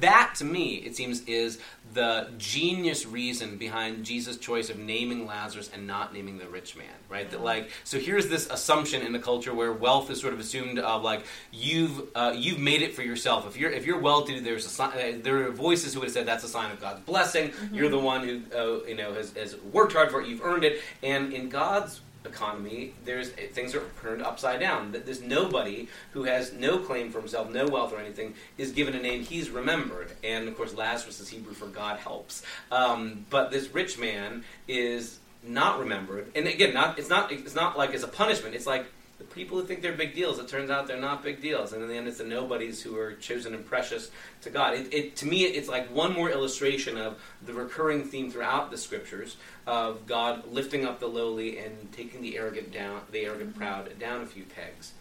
That, 0.00 0.34
to 0.38 0.44
me, 0.44 0.76
it 0.76 0.96
seems, 0.96 1.22
is 1.26 1.58
the 1.94 2.28
genius 2.38 3.06
reason 3.06 3.56
behind 3.56 4.04
Jesus' 4.04 4.36
choice 4.36 4.68
of 4.68 4.78
naming 4.78 5.26
Lazarus 5.26 5.70
and 5.72 5.86
not 5.86 6.12
naming 6.12 6.38
the 6.38 6.48
rich 6.48 6.76
man, 6.76 6.86
right? 7.08 7.30
That, 7.30 7.42
like, 7.42 7.70
so 7.84 7.98
here's 7.98 8.28
this 8.28 8.48
assumption 8.50 9.02
in 9.02 9.12
the 9.12 9.18
culture 9.20 9.54
where 9.54 9.72
wealth 9.72 10.10
is 10.10 10.20
sort 10.20 10.34
of 10.34 10.40
assumed 10.40 10.78
of, 10.78 11.02
like, 11.02 11.24
you've 11.52 12.02
uh, 12.14 12.34
you've 12.36 12.58
made 12.58 12.82
it 12.82 12.94
for 12.94 13.02
yourself. 13.02 13.46
If 13.46 13.56
you're 13.56 13.70
if 13.70 13.86
you're 13.86 14.00
well-to-do, 14.00 14.40
there's 14.40 14.66
a 14.66 14.68
sign, 14.68 14.92
uh, 14.92 15.18
there 15.22 15.46
are 15.46 15.50
voices 15.50 15.94
who 15.94 16.00
would 16.00 16.06
have 16.06 16.12
said 16.12 16.26
that's 16.26 16.44
a 16.44 16.48
sign 16.48 16.70
of 16.70 16.80
God's 16.80 17.00
blessing. 17.00 17.52
You're 17.72 17.88
the 17.88 17.98
one 17.98 18.26
who, 18.26 18.42
uh, 18.54 18.86
you 18.86 18.96
know, 18.96 19.14
has, 19.14 19.32
has 19.34 19.56
worked 19.72 19.92
hard 19.92 20.10
for 20.10 20.20
it. 20.20 20.28
You've 20.28 20.42
earned 20.42 20.64
it. 20.64 20.82
And 21.02 21.32
in 21.32 21.48
God's 21.48 22.00
economy, 22.24 22.94
there's 23.04 23.30
things 23.30 23.74
are 23.74 23.82
turned 24.02 24.22
upside 24.22 24.60
down. 24.60 24.92
That 24.92 25.06
this 25.06 25.20
nobody 25.20 25.88
who 26.12 26.24
has 26.24 26.52
no 26.52 26.78
claim 26.78 27.10
for 27.10 27.20
himself, 27.20 27.50
no 27.50 27.66
wealth 27.66 27.92
or 27.92 27.98
anything, 27.98 28.34
is 28.56 28.72
given 28.72 28.94
a 28.94 29.00
name. 29.00 29.22
He's 29.22 29.50
remembered, 29.50 30.12
and 30.24 30.48
of 30.48 30.56
course, 30.56 30.74
Lazarus 30.74 31.20
is 31.20 31.28
Hebrew 31.28 31.54
for 31.54 31.66
God 31.66 31.98
helps. 31.98 32.42
Um, 32.70 33.26
but 33.30 33.50
this 33.50 33.72
rich 33.72 33.98
man 33.98 34.44
is 34.66 35.18
not 35.42 35.78
remembered, 35.78 36.30
and 36.34 36.46
again, 36.46 36.74
not 36.74 36.98
it's 36.98 37.08
not 37.08 37.30
it's 37.32 37.54
not 37.54 37.78
like 37.78 37.94
as 37.94 38.02
a 38.02 38.08
punishment. 38.08 38.54
It's 38.54 38.66
like 38.66 38.86
the 39.18 39.24
people 39.24 39.58
who 39.58 39.66
think 39.66 39.82
they're 39.82 39.92
big 39.92 40.14
deals. 40.14 40.38
It 40.38 40.48
turns 40.48 40.70
out 40.70 40.86
they're 40.86 41.00
not 41.00 41.22
big 41.22 41.42
deals, 41.42 41.72
and 41.72 41.82
in 41.82 41.88
the 41.88 41.94
end, 41.94 42.06
it's 42.06 42.18
the 42.18 42.24
nobodies 42.24 42.80
who 42.80 42.96
are 42.96 43.14
chosen 43.14 43.52
and 43.52 43.66
precious 43.66 44.10
to 44.42 44.50
God. 44.50 44.74
It, 44.74 44.94
it 44.94 45.16
to 45.16 45.26
me, 45.26 45.44
it's 45.44 45.68
like 45.68 45.92
one 45.94 46.12
more 46.12 46.30
illustration 46.30 46.96
of 46.96 47.20
the 47.44 47.52
recurring 47.52 48.04
theme 48.04 48.30
throughout 48.30 48.70
the 48.70 48.78
scriptures 48.78 49.36
of 49.66 50.06
God 50.06 50.50
lifting 50.52 50.84
up 50.84 51.00
the 51.00 51.08
lowly 51.08 51.58
and 51.58 51.90
taking 51.92 52.22
the 52.22 52.36
arrogant 52.36 52.72
down, 52.72 53.00
the 53.10 53.20
arrogant 53.20 53.56
proud 53.56 53.98
down 53.98 54.22
a 54.22 54.26
few 54.26 54.44
pegs. 54.44 54.92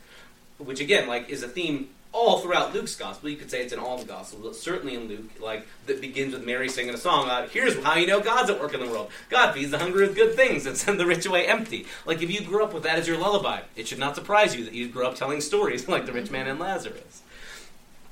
Which 0.57 0.79
again, 0.79 1.07
like, 1.07 1.29
is 1.29 1.43
a 1.43 1.47
theme 1.47 1.89
all 2.11 2.39
throughout 2.39 2.73
Luke's 2.73 2.95
gospel. 2.95 3.29
You 3.29 3.37
could 3.37 3.51
say 3.51 3.61
it's 3.61 3.73
in 3.73 3.79
all 3.79 3.97
the 3.97 4.05
gospels, 4.05 4.41
but 4.43 4.55
certainly 4.55 4.95
in 4.95 5.07
Luke, 5.07 5.29
like 5.39 5.67
that 5.85 6.01
begins 6.01 6.33
with 6.33 6.45
Mary 6.45 6.69
singing 6.69 6.93
a 6.93 6.97
song 6.97 7.25
about 7.25 7.49
here's 7.49 7.81
how 7.83 7.95
you 7.95 8.07
know 8.07 8.21
God's 8.21 8.49
at 8.49 8.59
work 8.59 8.73
in 8.73 8.79
the 8.79 8.89
world. 8.89 9.11
God 9.29 9.53
feeds 9.53 9.71
the 9.71 9.79
hungry 9.79 10.07
with 10.07 10.15
good 10.15 10.35
things 10.35 10.65
and 10.65 10.77
sends 10.77 10.99
the 10.99 11.05
rich 11.05 11.25
away 11.25 11.47
empty. 11.47 11.85
Like 12.05 12.21
if 12.21 12.31
you 12.31 12.41
grew 12.41 12.63
up 12.63 12.73
with 12.73 12.83
that 12.83 12.97
as 12.97 13.07
your 13.07 13.17
lullaby, 13.17 13.61
it 13.75 13.87
should 13.87 13.99
not 13.99 14.15
surprise 14.15 14.55
you 14.55 14.63
that 14.65 14.73
you 14.73 14.87
grew 14.87 15.05
up 15.05 15.15
telling 15.15 15.41
stories 15.41 15.87
like 15.89 16.05
the 16.05 16.13
rich 16.13 16.31
man 16.31 16.47
and 16.47 16.59
Lazarus. 16.59 17.23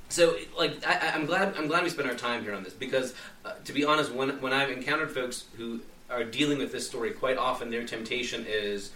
So, 0.09 0.37
like, 0.57 0.85
I, 0.87 1.11
I'm 1.13 1.25
glad 1.25 1.55
I'm 1.57 1.67
glad 1.67 1.83
we 1.83 1.89
spent 1.89 2.07
our 2.07 2.15
time 2.15 2.43
here 2.43 2.53
on 2.53 2.63
this 2.63 2.73
because, 2.73 3.13
uh, 3.43 3.53
to 3.65 3.73
be 3.73 3.83
honest, 3.83 4.13
when 4.13 4.39
when 4.41 4.53
I've 4.53 4.69
encountered 4.69 5.11
folks 5.11 5.45
who 5.57 5.81
are 6.09 6.23
dealing 6.23 6.59
with 6.59 6.71
this 6.71 6.87
story, 6.87 7.11
quite 7.11 7.37
often 7.37 7.69
their 7.69 7.83
temptation 7.83 8.45
is 8.47 8.91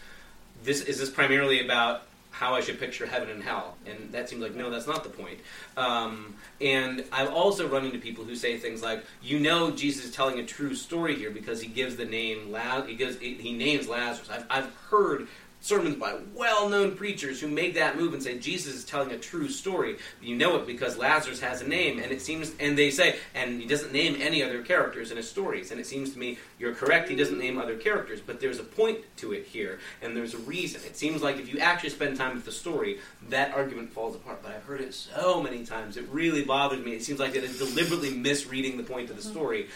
this 0.64 0.82
is 0.82 1.00
this 1.00 1.10
primarily 1.10 1.64
about 1.66 2.04
how 2.32 2.54
I 2.56 2.62
should 2.62 2.80
picture 2.80 3.06
heaven 3.06 3.30
and 3.30 3.44
hell, 3.44 3.76
and 3.86 4.12
that 4.12 4.30
seems 4.30 4.42
like 4.42 4.56
no, 4.56 4.70
that's 4.70 4.88
not 4.88 5.04
the 5.04 5.10
point. 5.10 5.40
Um, 5.76 6.36
and 6.62 7.04
I've 7.12 7.32
also 7.34 7.68
run 7.68 7.86
into 7.86 7.98
people 7.98 8.24
who 8.24 8.36
say 8.36 8.58
things 8.58 8.82
like, 8.82 9.04
"You 9.22 9.40
know, 9.40 9.72
Jesus 9.72 10.06
is 10.06 10.12
telling 10.12 10.40
a 10.40 10.46
true 10.46 10.76
story 10.76 11.16
here 11.16 11.32
because 11.32 11.62
he 11.62 11.68
gives 11.68 11.96
the 11.96 12.06
name 12.06 12.52
La- 12.52 12.84
he 12.84 12.96
gives 12.96 13.18
he 13.20 13.54
names 13.54 13.88
Lazarus." 13.88 14.30
I've 14.30 14.46
I've 14.50 14.74
heard 14.90 15.28
sermons 15.62 15.96
by 15.96 16.16
well-known 16.34 16.96
preachers 16.96 17.42
who 17.42 17.48
make 17.48 17.74
that 17.74 17.98
move 17.98 18.14
and 18.14 18.24
say 18.24 18.38
Jesus 18.38 18.76
is 18.76 18.86
telling 18.86 19.12
a 19.12 19.18
true 19.18 19.50
story. 19.50 19.98
You 20.22 20.36
know 20.36 20.56
it 20.58 20.66
because 20.66 20.98
Lazarus 20.98 21.40
has 21.42 21.62
a 21.62 21.68
name, 21.68 22.00
and 22.00 22.12
it 22.12 22.22
seems, 22.22 22.54
and 22.60 22.78
they 22.78 22.92
say, 22.92 23.18
and 23.36 23.60
he 23.60 23.68
doesn't 23.68 23.92
name 23.92 24.18
any 24.20 24.42
other 24.42 24.62
characters 24.64 25.12
in 25.12 25.18
his 25.18 25.30
stories. 25.30 25.72
And 25.72 25.80
it 25.80 25.86
seems 25.86 26.14
to 26.14 26.20
me 26.20 26.38
you're 26.60 26.74
correct. 26.74 27.10
He 27.10 27.16
doesn't 27.16 27.38
name 27.38 27.58
other 27.58 27.76
characters, 27.76 28.22
but 28.22 28.40
there's 28.40 28.60
a 28.60 28.64
point 28.64 29.00
to 29.18 29.34
it 29.34 29.46
here, 29.46 29.80
and 30.02 30.16
there's 30.16 30.34
a 30.34 30.40
reason. 30.40 30.82
It 30.86 30.98
seems 30.98 31.22
like 31.22 31.38
if 31.38 31.52
you 31.52 31.60
actually 31.60 31.90
spend 31.90 32.18
time 32.18 32.36
with 32.36 32.46
the 32.46 32.52
story, 32.52 33.00
that 33.30 33.54
argument 33.54 33.92
falls 33.92 34.16
apart. 34.16 34.42
But 34.42 34.54
I've 34.54 34.64
heard 34.64 34.82
it 34.82 34.94
so 34.94 35.42
many 35.42 35.66
times; 35.66 35.98
it 35.98 36.08
really 36.10 36.44
bothers 36.44 36.84
me. 36.84 36.94
It 36.94 37.04
seems 37.04 37.20
like 37.20 37.36
it 37.36 37.44
is 37.44 37.58
deliberately 37.58 38.12
misreading 38.12 38.78
the 38.78 38.84
point 38.84 39.10
of 39.10 39.16
the 39.16 39.22
story 39.22 39.68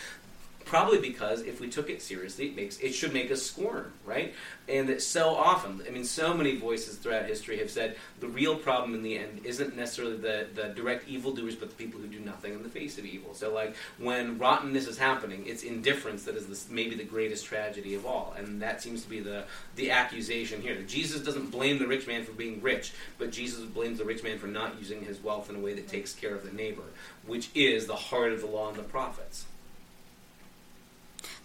probably 0.66 1.00
because 1.00 1.42
if 1.42 1.60
we 1.60 1.70
took 1.70 1.90
it 1.90 2.02
seriously, 2.02 2.48
it 2.48 2.56
makes 2.56 2.80
it 2.80 2.94
should 2.94 3.14
make 3.14 3.32
us 3.32 3.42
squirm, 3.42 3.94
right? 4.06 4.34
And 4.68 4.88
that 4.90 5.02
so 5.02 5.30
often, 5.30 5.82
I 5.88 5.92
mean, 5.92 6.06
so 6.06 6.34
many 6.34 6.58
voices 6.58 6.98
throughout 6.98 7.26
history 7.26 7.58
have 7.60 7.70
said 7.70 7.98
the 8.20 8.28
real 8.28 8.56
problem 8.56 8.94
in 8.94 9.04
the 9.04 9.18
end 9.18 9.42
isn't 9.44 9.76
necessarily 9.76 10.18
the, 10.18 10.48
the 10.54 10.70
direct 10.70 11.08
evildoers, 11.08 11.56
but 11.56 11.70
the 11.70 11.76
people 11.76 12.00
who 12.00 12.08
do 12.08 12.20
nothing 12.20 12.54
in 12.54 12.64
the 12.64 12.70
face 12.70 12.98
of 12.98 13.06
evil. 13.06 13.34
So, 13.34 13.54
like 13.54 13.76
when 13.98 14.38
rottenness 14.38 14.88
is 14.88 14.98
happening, 14.98 15.44
it's 15.46 15.64
indifference 15.64 16.24
that 16.24 16.36
is 16.36 16.48
this, 16.48 16.70
maybe 16.70 16.96
the 16.96 17.04
greatest 17.04 17.46
tragedy 17.46 17.96
of 17.96 18.06
all, 18.06 18.34
and 18.38 18.62
that 18.62 18.82
seems 18.82 19.04
to 19.04 19.10
be 19.10 19.20
the 19.20 19.44
the 19.76 19.92
accusation 19.92 20.62
here. 20.62 20.82
Jesus 20.84 21.22
doesn't 21.22 21.52
blame 21.52 21.80
the 21.80 21.88
rich 21.88 22.08
man 22.08 22.24
for 22.24 22.32
being 22.32 22.62
rich, 22.62 22.94
but 23.18 23.32
Jesus 23.32 23.66
blames 23.66 23.98
the 23.98 24.06
rich 24.06 24.24
man 24.24 24.40
for 24.40 24.48
not 24.48 24.80
using 24.80 25.04
his 25.04 25.22
wealth 25.22 25.50
in 25.50 25.56
a 25.56 25.60
way 25.60 25.74
that 25.74 25.88
takes 25.88 26.14
care 26.14 26.36
of 26.36 26.44
the 26.44 26.52
neighbor, 26.52 26.84
which 27.26 27.50
is 27.54 27.86
the 27.86 27.96
heart 27.96 28.32
of 28.32 28.42
the 28.42 28.48
law 28.48 28.70
and 28.70 28.78
the 28.78 28.84
prophets. 28.84 29.46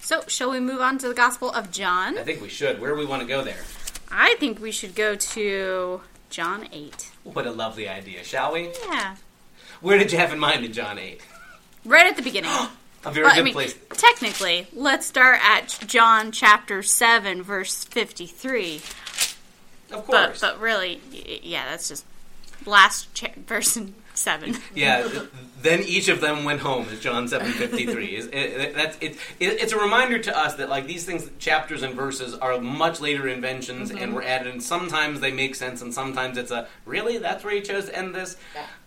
So, 0.00 0.22
shall 0.26 0.50
we 0.50 0.60
move 0.60 0.80
on 0.80 0.98
to 0.98 1.08
the 1.08 1.14
Gospel 1.14 1.50
of 1.50 1.70
John? 1.70 2.16
I 2.18 2.22
think 2.22 2.40
we 2.40 2.48
should. 2.48 2.80
Where 2.80 2.90
do 2.92 2.96
we 2.98 3.04
want 3.06 3.22
to 3.22 3.28
go 3.28 3.42
there? 3.42 3.62
I 4.10 4.36
think 4.38 4.60
we 4.60 4.70
should 4.70 4.94
go 4.94 5.14
to 5.16 6.00
John 6.30 6.68
8. 6.72 7.10
What 7.24 7.46
a 7.46 7.50
lovely 7.50 7.88
idea, 7.88 8.24
shall 8.24 8.52
we? 8.52 8.70
Yeah. 8.88 9.16
Where 9.80 9.98
did 9.98 10.12
you 10.12 10.18
have 10.18 10.32
in 10.32 10.38
mind 10.38 10.64
in 10.64 10.72
John 10.72 10.98
8? 10.98 11.20
Right 11.84 12.06
at 12.06 12.16
the 12.16 12.22
beginning. 12.22 12.50
A 13.04 13.12
very 13.12 13.24
Well, 13.26 13.34
good 13.34 13.40
I 13.40 13.44
mean, 13.44 13.54
place. 13.54 13.76
technically, 13.92 14.66
let's 14.72 15.06
start 15.06 15.38
at 15.40 15.68
John 15.86 16.32
chapter 16.32 16.82
7, 16.82 17.42
verse 17.44 17.84
53. 17.84 18.76
Of 18.76 18.82
But, 19.90 20.02
course. 20.04 20.40
but 20.40 20.60
really, 20.60 21.00
yeah, 21.44 21.64
that's 21.70 21.88
just 21.88 22.04
last 22.66 23.14
cha- 23.14 23.28
verse 23.46 23.76
in 23.76 23.94
7. 24.18 24.56
yeah, 24.75 25.08
then 25.62 25.82
each 25.82 26.08
of 26.08 26.20
them 26.20 26.44
went 26.44 26.60
home, 26.60 26.87
as 26.90 27.00
John 27.00 27.26
7.53. 27.26 28.08
Is, 28.12 28.26
it, 28.26 28.34
it, 28.34 28.75
that's, 28.75 28.96
it, 29.00 29.12
it, 29.40 29.60
it's 29.60 29.72
a 29.72 29.78
reminder 29.78 30.18
to 30.18 30.37
us 30.37 30.54
that 30.56 30.68
like 30.68 30.87
these 30.87 31.04
things, 31.04 31.28
chapters 31.38 31.82
and 31.82 31.94
verses, 31.94 32.34
are 32.34 32.60
much 32.60 33.00
later 33.00 33.28
inventions 33.28 33.90
and 33.90 34.00
mm-hmm. 34.00 34.14
were 34.14 34.22
added, 34.22 34.52
and 34.52 34.62
sometimes 34.62 35.20
they 35.20 35.32
make 35.32 35.54
sense, 35.54 35.82
and 35.82 35.92
sometimes 35.92 36.38
it's 36.38 36.50
a, 36.50 36.68
really? 36.84 37.18
That's 37.18 37.44
where 37.44 37.54
he 37.54 37.60
chose 37.60 37.87
to 37.87 37.96
end 37.96 38.14
this? 38.14 38.37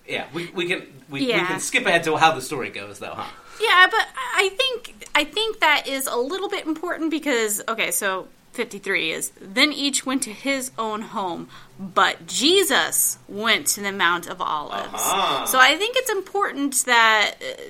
Yeah, 0.07 0.27
we, 0.33 0.49
we 0.51 0.67
can 0.67 0.81
we, 1.09 1.21
we 1.21 1.31
can 1.31 1.59
skip 1.59 1.85
ahead 1.85 2.03
to 2.05 2.17
how 2.17 2.33
the 2.33 2.41
story 2.41 2.69
goes, 2.69 2.99
though, 2.99 3.13
huh? 3.13 3.29
Yeah, 3.61 3.87
but 3.91 4.07
I 4.35 4.49
think 4.49 5.07
I 5.13 5.23
think 5.23 5.59
that 5.59 5.87
is 5.87 6.07
a 6.07 6.17
little 6.17 6.49
bit 6.49 6.65
important 6.65 7.11
because 7.11 7.61
okay, 7.67 7.91
so 7.91 8.27
53 8.53 9.11
is 9.11 9.31
then 9.39 9.71
each 9.71 10.05
went 10.05 10.23
to 10.23 10.31
his 10.31 10.71
own 10.77 11.01
home, 11.01 11.47
but 11.79 12.27
Jesus 12.27 13.17
went 13.27 13.67
to 13.67 13.81
the 13.81 13.91
Mount 13.91 14.27
of 14.27 14.41
Olives. 14.41 14.93
Uh-huh. 14.93 15.45
So 15.45 15.59
I 15.59 15.77
think 15.77 15.95
it's 15.97 16.11
important 16.11 16.73
that 16.85 17.35
uh, 17.41 17.61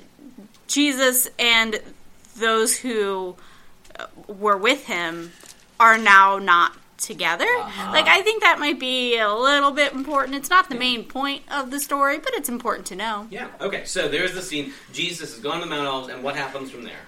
Jesus 0.67 1.29
and 1.37 1.79
those 2.35 2.77
who 2.77 3.35
uh, 3.99 4.07
were 4.27 4.57
with 4.57 4.85
him 4.87 5.31
are 5.79 5.97
now 5.97 6.39
not 6.39 6.75
together. 6.97 7.47
Like 7.91 8.07
I 8.07 8.21
think 8.21 8.43
that 8.43 8.59
might 8.59 8.79
be 8.79 9.17
a 9.17 9.33
little 9.33 9.71
bit 9.71 9.93
important. 9.93 10.35
It's 10.35 10.51
not 10.51 10.69
the 10.69 10.75
main 10.75 11.03
point 11.03 11.43
of 11.51 11.71
the 11.71 11.79
story, 11.79 12.19
but 12.19 12.33
it's 12.33 12.47
important 12.49 12.87
to 12.87 12.95
know. 12.95 13.27
Yeah, 13.31 13.47
okay, 13.59 13.85
so 13.85 14.07
there's 14.07 14.33
the 14.33 14.41
scene. 14.41 14.73
Jesus 14.93 15.33
has 15.33 15.43
gone 15.43 15.61
to 15.61 15.65
the 15.65 15.69
Mount 15.69 15.87
of 15.87 15.93
Olives, 15.93 16.13
and 16.13 16.23
what 16.23 16.35
happens 16.35 16.69
from 16.71 16.83
there? 16.83 16.99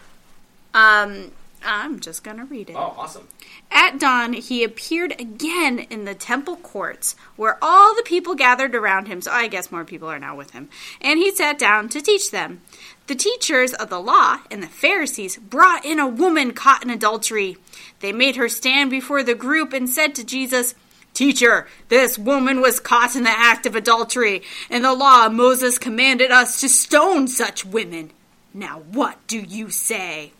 Um 0.73 1.31
I'm 1.65 1.99
just 1.99 2.23
going 2.23 2.37
to 2.37 2.45
read 2.45 2.69
it. 2.69 2.75
Oh, 2.75 2.93
awesome. 2.97 3.27
At 3.75 3.99
dawn, 3.99 4.33
he 4.33 4.63
appeared 4.63 5.19
again 5.19 5.79
in 5.79 6.05
the 6.05 6.13
temple 6.13 6.57
courts, 6.57 7.15
where 7.35 7.57
all 7.59 7.95
the 7.95 8.03
people 8.03 8.35
gathered 8.35 8.75
around 8.75 9.07
him. 9.07 9.19
So 9.19 9.31
I 9.31 9.47
guess 9.47 9.71
more 9.71 9.83
people 9.83 10.07
are 10.07 10.19
now 10.19 10.35
with 10.35 10.51
him. 10.51 10.69
And 11.01 11.17
he 11.17 11.31
sat 11.31 11.57
down 11.57 11.89
to 11.89 11.99
teach 11.99 12.29
them. 12.29 12.61
The 13.07 13.15
teachers 13.15 13.73
of 13.73 13.89
the 13.89 13.99
law 13.99 14.41
and 14.51 14.61
the 14.61 14.67
Pharisees 14.67 15.37
brought 15.37 15.83
in 15.83 15.97
a 15.97 16.07
woman 16.07 16.53
caught 16.53 16.83
in 16.83 16.91
adultery. 16.91 17.57
They 17.99 18.13
made 18.13 18.35
her 18.35 18.47
stand 18.47 18.91
before 18.91 19.23
the 19.23 19.33
group 19.33 19.73
and 19.73 19.89
said 19.89 20.13
to 20.15 20.23
Jesus, 20.23 20.75
Teacher, 21.15 21.67
this 21.89 22.17
woman 22.17 22.61
was 22.61 22.79
caught 22.79 23.15
in 23.15 23.23
the 23.23 23.29
act 23.29 23.65
of 23.65 23.75
adultery. 23.75 24.43
In 24.69 24.83
the 24.83 24.93
law, 24.93 25.29
Moses 25.29 25.79
commanded 25.79 26.29
us 26.29 26.61
to 26.61 26.69
stone 26.69 27.27
such 27.27 27.65
women. 27.65 28.11
Now, 28.53 28.83
what 28.91 29.25
do 29.25 29.39
you 29.39 29.71
say? 29.71 30.33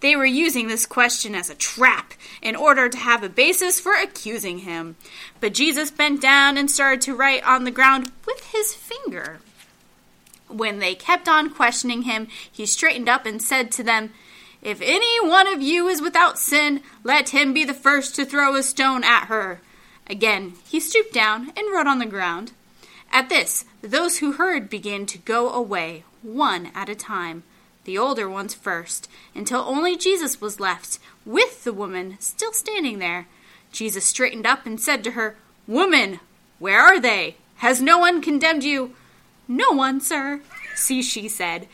They 0.00 0.16
were 0.16 0.26
using 0.26 0.68
this 0.68 0.86
question 0.86 1.34
as 1.34 1.48
a 1.48 1.54
trap 1.54 2.14
in 2.42 2.56
order 2.56 2.88
to 2.88 2.98
have 2.98 3.22
a 3.22 3.28
basis 3.28 3.80
for 3.80 3.94
accusing 3.94 4.58
him. 4.58 4.96
But 5.40 5.54
Jesus 5.54 5.90
bent 5.90 6.20
down 6.20 6.58
and 6.58 6.70
started 6.70 7.00
to 7.02 7.14
write 7.14 7.42
on 7.44 7.64
the 7.64 7.70
ground 7.70 8.12
with 8.26 8.52
his 8.52 8.74
finger. 8.74 9.40
When 10.48 10.78
they 10.78 10.94
kept 10.94 11.28
on 11.28 11.50
questioning 11.50 12.02
him, 12.02 12.28
he 12.50 12.66
straightened 12.66 13.08
up 13.08 13.24
and 13.24 13.40
said 13.40 13.72
to 13.72 13.82
them, 13.82 14.12
If 14.62 14.80
any 14.82 15.26
one 15.26 15.46
of 15.46 15.62
you 15.62 15.88
is 15.88 16.02
without 16.02 16.38
sin, 16.38 16.82
let 17.02 17.30
him 17.30 17.54
be 17.54 17.64
the 17.64 17.74
first 17.74 18.14
to 18.16 18.24
throw 18.24 18.54
a 18.54 18.62
stone 18.62 19.04
at 19.04 19.26
her. 19.26 19.60
Again, 20.06 20.54
he 20.68 20.80
stooped 20.80 21.14
down 21.14 21.50
and 21.56 21.72
wrote 21.72 21.86
on 21.86 21.98
the 21.98 22.06
ground. 22.06 22.52
At 23.10 23.28
this, 23.28 23.64
those 23.80 24.18
who 24.18 24.32
heard 24.32 24.68
began 24.68 25.06
to 25.06 25.18
go 25.18 25.50
away, 25.50 26.04
one 26.22 26.70
at 26.74 26.88
a 26.88 26.94
time, 26.94 27.42
the 27.84 27.98
older 27.98 28.28
ones 28.28 28.54
first, 28.54 29.08
until 29.34 29.60
only 29.60 29.96
Jesus 29.96 30.40
was 30.40 30.60
left, 30.60 30.98
with 31.24 31.64
the 31.64 31.72
woman 31.72 32.16
still 32.20 32.52
standing 32.52 32.98
there. 32.98 33.26
Jesus 33.72 34.04
straightened 34.04 34.46
up 34.46 34.66
and 34.66 34.80
said 34.80 35.02
to 35.04 35.12
her, 35.12 35.36
Woman, 35.66 36.20
where 36.58 36.80
are 36.80 37.00
they? 37.00 37.36
Has 37.56 37.80
no 37.80 37.98
one 37.98 38.20
condemned 38.20 38.64
you? 38.64 38.94
No 39.48 39.70
one, 39.70 40.00
sir. 40.00 40.40
See, 40.74 41.02
she 41.02 41.28
said. 41.28 41.68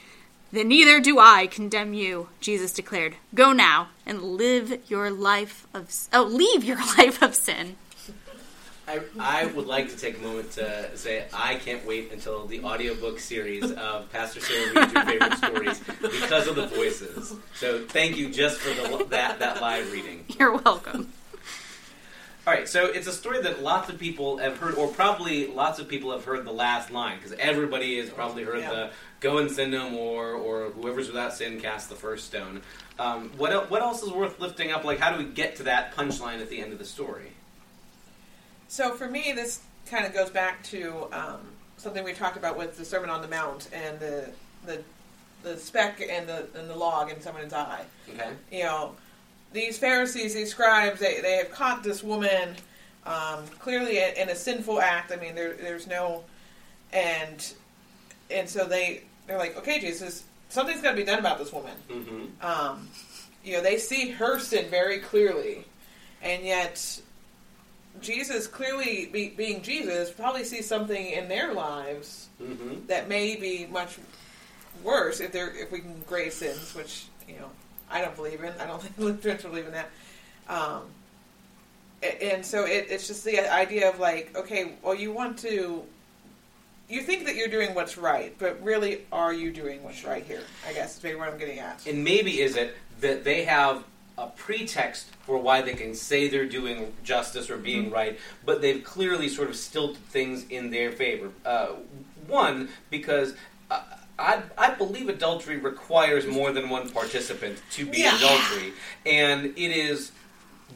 Then 0.53 0.69
neither 0.69 1.01
do 1.01 1.19
I 1.19 1.47
condemn 1.47 1.95
you, 1.95 2.29
Jesus 2.41 2.73
declared. 2.73 3.17
Go 3.35 3.53
now 3.53 3.89
and 4.05 4.23
live 4.23 4.91
your 4.91 5.11
life 5.11 5.67
of 5.73 5.93
oh, 6.13 6.25
leave 6.25 6.65
your 6.65 6.77
life 6.99 7.23
of 7.23 7.35
sin. 7.35 7.77
I, 8.91 9.01
I 9.19 9.47
would 9.47 9.67
like 9.67 9.89
to 9.91 9.97
take 9.97 10.19
a 10.19 10.21
moment 10.21 10.51
to 10.53 10.97
say 10.97 11.25
I 11.33 11.55
can't 11.57 11.87
wait 11.87 12.11
until 12.13 12.47
the 12.47 12.63
audiobook 12.65 13.21
series 13.21 13.71
of 13.71 14.11
Pastor 14.11 14.41
Sarah 14.41 14.75
reads 14.75 14.93
your 14.93 15.05
favorite 15.05 15.35
stories 15.39 15.79
because 16.01 16.49
of 16.49 16.57
the 16.57 16.67
voices. 16.67 17.35
So 17.55 17.85
thank 17.87 18.17
you 18.17 18.31
just 18.31 18.59
for 18.59 18.71
the, 18.75 19.05
that 19.11 19.39
that 19.39 19.61
live 19.61 19.93
reading. 19.93 20.25
You're 20.39 20.57
welcome. 20.57 21.13
All 22.47 22.55
right, 22.55 22.69
so 22.69 22.87
it's 22.87 23.07
a 23.07 23.13
story 23.13 23.41
that 23.43 23.63
lots 23.63 23.91
of 23.91 23.99
people 23.99 24.39
have 24.39 24.57
heard, 24.57 24.75
or 24.75 24.89
probably 24.89 25.47
lots 25.47 25.79
of 25.79 25.87
people 25.89 26.11
have 26.11 26.25
heard 26.25 26.45
the 26.45 26.53
last 26.53 26.91
line 26.91 27.19
because 27.19 27.33
everybody 27.39 27.99
has 28.01 28.09
probably 28.11 28.43
heard 28.43 28.61
Yeah. 28.61 28.71
the 28.71 28.91
"Go 29.21 29.39
and 29.39 29.51
sin 29.51 29.71
no 29.71 29.91
more" 29.91 30.33
or 30.33 30.71
"Whoever's 30.71 31.07
without 31.07 31.35
sin 31.35 31.61
cast 31.61 31.91
the 31.91 31.95
first 31.97 32.27
stone." 32.27 32.63
Um, 32.99 33.31
what 33.37 33.53
el- 33.53 33.67
what 33.67 33.83
else 33.83 34.03
is 34.03 34.11
worth 34.11 34.41
lifting 34.41 34.73
up? 34.73 34.85
Like, 34.85 34.99
how 34.99 35.13
do 35.13 35.19
we 35.23 35.31
get 35.31 35.57
to 35.57 35.65
that 35.65 35.95
punchline 35.95 36.41
at 36.41 36.49
the 36.49 36.61
end 36.61 36.73
of 36.73 36.79
the 36.79 36.85
story? 36.85 37.33
So 38.71 38.95
for 38.95 39.09
me, 39.09 39.33
this 39.35 39.61
kind 39.87 40.07
of 40.07 40.15
goes 40.15 40.31
back 40.31 40.63
to 40.63 41.09
um, 41.13 41.41
something 41.77 42.05
we 42.05 42.13
talked 42.13 42.37
about 42.37 42.57
with 42.57 42.79
the 42.79 42.85
Sermon 42.85 43.11
on 43.11 43.21
the 43.21 43.27
Mount 43.27 43.69
and 43.73 43.99
the 43.99 44.31
the 44.65 44.81
the 45.43 45.59
speck 45.59 46.01
and 46.01 46.29
the 46.29 46.47
and 46.55 46.71
the 46.71 46.77
log 46.77 47.11
in 47.11 47.21
someone's 47.21 47.53
eye. 47.53 47.85
Okay. 48.09 48.31
You 48.53 48.63
know, 48.63 48.95
these 49.53 49.77
Pharisees, 49.77 50.35
these 50.35 50.53
scribes, 50.53 51.01
they 51.01 51.21
they 51.21 51.37
have 51.39 51.51
caught 51.51 51.83
this 51.83 52.05
woman 52.05 52.55
um, 53.07 53.45
clearly 53.59 53.99
in, 53.99 54.29
a 54.29 54.37
sinful 54.37 54.81
act. 54.81 55.11
I 55.11 55.17
mean, 55.17 55.35
there, 55.35 55.55
there's 55.55 55.89
no 55.89 56.23
and 56.93 57.53
and 58.31 58.49
so 58.49 58.67
they 58.67 59.03
they're 59.27 59.39
like, 59.39 59.57
okay, 59.59 59.81
Jesus, 59.81 60.23
something's 60.49 60.81
got 60.81 60.93
to 60.93 60.97
be 60.97 61.05
done 61.05 61.19
about 61.19 61.39
this 61.39 61.53
woman. 61.53 61.75
Mm-hmm. 61.91 62.47
Um, 62.47 62.89
you 63.43 63.55
know, 63.55 63.63
they 63.65 63.79
see 63.79 64.11
her 64.11 64.39
sin 64.39 64.71
very 64.71 65.01
clearly, 65.01 65.65
and 66.23 66.45
yet 66.45 67.01
Jesus, 68.01 68.47
clearly 68.47 69.07
be, 69.13 69.29
being 69.31 69.63
Jesus, 69.63 70.11
probably 70.11 70.45
sees 70.45 70.67
something 70.67 71.07
in 71.07 71.29
their 71.29 71.53
lives 71.55 72.29
Mm-hmm. 72.43 72.87
that 72.87 73.07
may 73.07 73.37
be 73.37 73.67
much 73.71 73.99
worse 74.83 75.21
if 75.21 75.31
they're 75.31 75.55
if 75.55 75.71
we 75.71 75.81
can 75.81 76.01
grade 76.07 76.33
sins, 76.33 76.75
which 76.75 77.05
you 77.29 77.35
know 77.35 77.51
I 77.91 78.01
don't 78.01 78.17
believe 78.17 78.43
in. 78.43 78.55
I 78.59 78.67
don't 78.67 78.81
think 78.83 78.97
Lutherans 78.97 79.43
believe 79.43 79.67
in 79.67 79.73
that. 79.73 79.91
Um, 80.49 80.85
and 82.23 82.47
so 82.47 82.65
it, 82.65 82.87
it's 82.89 83.07
just 83.07 83.25
the 83.27 83.41
idea 83.53 83.91
of 83.91 83.99
like, 84.01 84.35
okay, 84.35 84.73
well, 84.83 84.95
you 84.95 85.13
want 85.13 85.39
to, 85.41 85.85
you 86.89 87.03
think 87.03 87.27
that 87.27 87.37
you're 87.37 87.49
doing 87.49 87.75
what's 87.75 87.99
right, 87.99 88.35
but 88.39 88.63
really, 88.63 89.03
are 89.13 89.35
you 89.35 89.53
doing 89.53 89.83
what's 89.85 90.03
right 90.05 90.25
here? 90.25 90.41
I 90.67 90.73
guess 90.73 90.97
is 90.97 91.03
maybe 91.03 91.17
what 91.19 91.29
I'm 91.29 91.39
getting 91.39 91.59
at. 91.59 91.87
And 91.87 92.03
maybe 92.03 92.41
is 92.41 92.57
it 92.57 92.75
that 93.01 93.23
they 93.23 93.45
have 93.45 93.85
a 94.19 94.27
pretext 94.29 95.07
for 95.23 95.39
why 95.39 95.63
they 95.63 95.75
can 95.75 95.95
say 95.95 96.29
they're 96.29 96.45
doing 96.47 96.93
justice 97.05 97.49
or 97.51 97.57
being 97.57 97.85
Mm-hmm. 97.87 97.95
right, 97.95 98.19
but 98.45 98.61
they've 98.61 98.83
clearly 98.85 99.29
sort 99.29 99.49
of 99.49 99.57
stilted 99.57 100.03
things 100.07 100.47
in 100.49 100.71
their 100.71 100.93
favor. 100.93 101.31
Uh, 101.45 101.69
one, 102.27 102.69
because 102.91 103.35
uh, 103.71 103.81
I, 104.19 104.43
I 104.59 104.75
believe 104.75 105.09
adultery 105.09 105.57
requires 105.57 106.27
more 106.27 106.53
than 106.53 106.69
one 106.69 106.91
participant 106.91 107.63
to 107.73 107.87
be 107.87 107.99
Yeah. 108.03 108.17
adultery, 108.17 108.73
and 109.07 109.47
it 109.47 109.71
is 109.71 110.13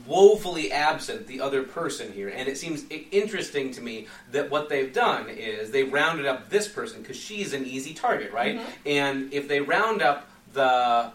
woefully 0.07 0.73
absent 0.73 1.27
the 1.29 1.41
other 1.41 1.63
person 1.63 2.13
here. 2.13 2.29
And 2.29 2.49
it 2.49 2.59
seems 2.59 2.85
interesting 3.13 3.71
to 3.73 3.81
me 3.81 4.09
that 4.33 4.51
what 4.51 4.69
they've 4.69 4.93
done 4.93 5.29
is 5.29 5.71
they 5.71 5.85
rounded 5.85 6.27
up 6.27 6.51
this 6.51 6.67
person 6.67 7.01
because 7.03 7.17
she's 7.17 7.53
an 7.53 7.65
easy 7.65 7.95
target, 7.95 8.33
right? 8.33 8.61
And 8.85 9.33
if 9.33 9.47
they 9.47 9.61
round 9.61 10.03
up 10.03 10.29
the 10.53 11.13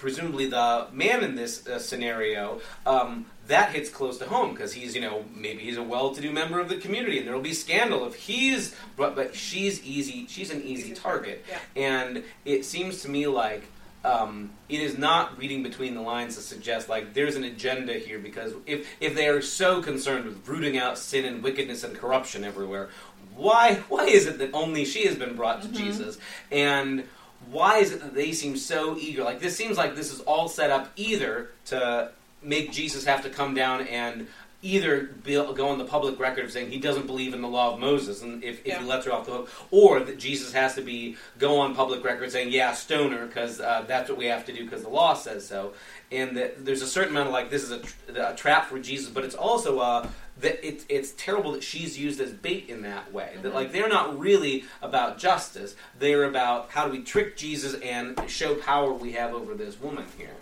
presumably 0.00 0.46
the 0.46 0.86
man 0.92 1.22
in 1.22 1.34
this 1.36 1.66
uh, 1.66 1.78
scenario, 1.78 2.60
um, 2.86 3.26
that 3.46 3.72
hits 3.72 3.90
close 3.90 4.18
to 4.18 4.26
home 4.26 4.52
because 4.52 4.72
he's, 4.72 4.94
you 4.94 5.00
know, 5.00 5.24
maybe 5.34 5.62
he's 5.62 5.76
a 5.76 5.82
well-to-do 5.82 6.30
member 6.30 6.58
of 6.58 6.68
the 6.68 6.76
community, 6.76 7.18
and 7.18 7.26
there 7.26 7.34
will 7.34 7.42
be 7.42 7.52
scandal 7.54 8.06
if 8.06 8.14
he's. 8.14 8.74
But 8.96 9.14
but 9.14 9.34
she's 9.34 9.82
easy. 9.84 10.26
She's 10.28 10.50
an 10.50 10.62
easy 10.62 10.94
target, 10.94 11.10
target, 11.10 11.44
and 11.76 12.24
it 12.44 12.64
seems 12.64 13.02
to 13.02 13.08
me 13.08 13.26
like. 13.26 13.64
Um, 14.02 14.52
it 14.70 14.80
is 14.80 14.96
not 14.96 15.36
reading 15.36 15.62
between 15.62 15.94
the 15.94 16.00
lines 16.00 16.34
to 16.36 16.40
suggest 16.40 16.88
like 16.88 17.12
there's 17.12 17.36
an 17.36 17.44
agenda 17.44 17.92
here 17.92 18.18
because 18.18 18.54
if 18.64 18.88
if 18.98 19.14
they 19.14 19.28
are 19.28 19.42
so 19.42 19.82
concerned 19.82 20.24
with 20.24 20.48
rooting 20.48 20.78
out 20.78 20.96
sin 20.96 21.26
and 21.26 21.42
wickedness 21.42 21.84
and 21.84 21.94
corruption 21.94 22.42
everywhere, 22.42 22.88
why 23.36 23.74
why 23.90 24.06
is 24.06 24.26
it 24.26 24.38
that 24.38 24.54
only 24.54 24.86
she 24.86 25.06
has 25.06 25.16
been 25.16 25.36
brought 25.36 25.60
to 25.60 25.68
Jesus 25.68 26.16
and 26.50 27.04
why 27.50 27.78
is 27.78 27.92
it 27.92 28.00
that 28.00 28.14
they 28.14 28.32
seem 28.32 28.56
so 28.56 28.96
eager? 28.98 29.22
Like 29.24 29.40
this 29.40 29.56
seems 29.56 29.76
like 29.76 29.94
this 29.96 30.12
is 30.12 30.20
all 30.20 30.48
set 30.48 30.70
up 30.70 30.90
either 30.96 31.50
to 31.66 32.10
make 32.42 32.72
Jesus 32.72 33.04
have 33.04 33.22
to 33.22 33.30
come 33.30 33.54
down 33.54 33.82
and 33.86 34.26
either 34.62 35.04
be, 35.24 35.32
go 35.32 35.68
on 35.68 35.78
the 35.78 35.84
public 35.86 36.18
record 36.20 36.44
of 36.44 36.52
saying 36.52 36.70
he 36.70 36.78
doesn't 36.78 37.06
believe 37.06 37.32
in 37.32 37.40
the 37.40 37.48
law 37.48 37.72
of 37.72 37.80
Moses, 37.80 38.20
and 38.22 38.44
if, 38.44 38.60
if 38.60 38.66
Yeah. 38.66 38.80
he 38.80 38.84
lets 38.84 39.06
her 39.06 39.12
off 39.12 39.24
the 39.24 39.32
hook, 39.32 39.50
or 39.70 40.00
that 40.00 40.18
Jesus 40.18 40.52
has 40.52 40.74
to 40.74 40.82
be 40.82 41.16
go 41.38 41.58
on 41.60 41.74
public 41.74 42.04
record 42.04 42.30
saying 42.30 42.52
yeah 42.52 42.72
stoner, 42.74 43.26
because 43.26 43.58
uh, 43.60 43.84
that's 43.88 44.10
what 44.10 44.18
we 44.18 44.26
have 44.26 44.44
to 44.46 44.52
do 44.52 44.64
because 44.64 44.82
the 44.82 44.90
law 44.90 45.14
says 45.14 45.46
so, 45.46 45.72
and 46.10 46.36
that 46.36 46.64
there's 46.64 46.82
a 46.82 46.86
certain 46.86 47.10
amount 47.10 47.28
of 47.28 47.32
like 47.32 47.50
this 47.50 47.62
is 47.62 47.70
a, 47.70 47.78
tr- 47.78 47.94
a 48.16 48.34
trap 48.34 48.66
for 48.68 48.78
Jesus, 48.78 49.08
but 49.08 49.24
it's 49.24 49.34
also 49.34 49.78
uh, 49.78 50.08
that 50.40 50.66
it, 50.66 50.84
it's 50.88 51.12
terrible 51.12 51.52
that 51.52 51.62
she's 51.62 51.98
used 51.98 52.20
as 52.20 52.32
bait 52.32 52.68
in 52.68 52.82
that 52.82 53.12
way. 53.12 53.36
That 53.42 53.54
like 53.54 53.72
they're 53.72 53.88
not 53.88 54.18
really 54.18 54.64
about 54.82 55.18
justice; 55.18 55.76
they're 55.98 56.24
about 56.24 56.70
how 56.70 56.86
do 56.86 56.92
we 56.92 57.02
trick 57.02 57.36
Jesus 57.36 57.74
and 57.74 58.20
show 58.28 58.54
power 58.54 58.92
we 58.92 59.12
have 59.12 59.34
over 59.34 59.54
this 59.54 59.80
woman 59.80 60.04
here. 60.18 60.34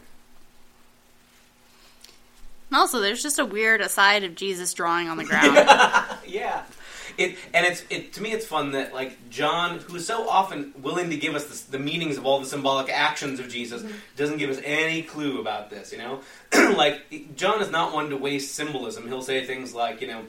And 2.70 2.76
also, 2.78 3.00
there's 3.00 3.22
just 3.22 3.38
a 3.38 3.46
weird 3.46 3.80
aside 3.80 4.24
of 4.24 4.34
Jesus 4.34 4.74
drawing 4.74 5.08
on 5.08 5.16
the 5.16 5.24
ground. 5.26 5.54
yeah. 6.26 6.64
It, 7.18 7.36
and 7.52 7.66
it's 7.66 7.82
it 7.90 8.12
to 8.14 8.22
me 8.22 8.32
it's 8.32 8.46
fun 8.46 8.72
that 8.72 8.94
like 8.94 9.28
John, 9.28 9.80
who 9.80 9.96
is 9.96 10.06
so 10.06 10.28
often 10.28 10.72
willing 10.80 11.10
to 11.10 11.16
give 11.16 11.34
us 11.34 11.64
the, 11.64 11.72
the 11.72 11.78
meanings 11.78 12.16
of 12.16 12.24
all 12.24 12.40
the 12.40 12.46
symbolic 12.46 12.88
actions 12.88 13.40
of 13.40 13.48
Jesus, 13.48 13.82
mm-hmm. 13.82 13.94
doesn't 14.16 14.38
give 14.38 14.50
us 14.50 14.60
any 14.64 15.02
clue 15.02 15.40
about 15.40 15.68
this. 15.68 15.92
You 15.92 15.98
know, 15.98 16.20
like 16.76 17.36
John 17.36 17.60
is 17.60 17.70
not 17.70 17.92
one 17.92 18.10
to 18.10 18.16
waste 18.16 18.54
symbolism. 18.54 19.06
He'll 19.08 19.22
say 19.22 19.44
things 19.44 19.74
like, 19.74 20.00
you 20.00 20.06
know, 20.06 20.22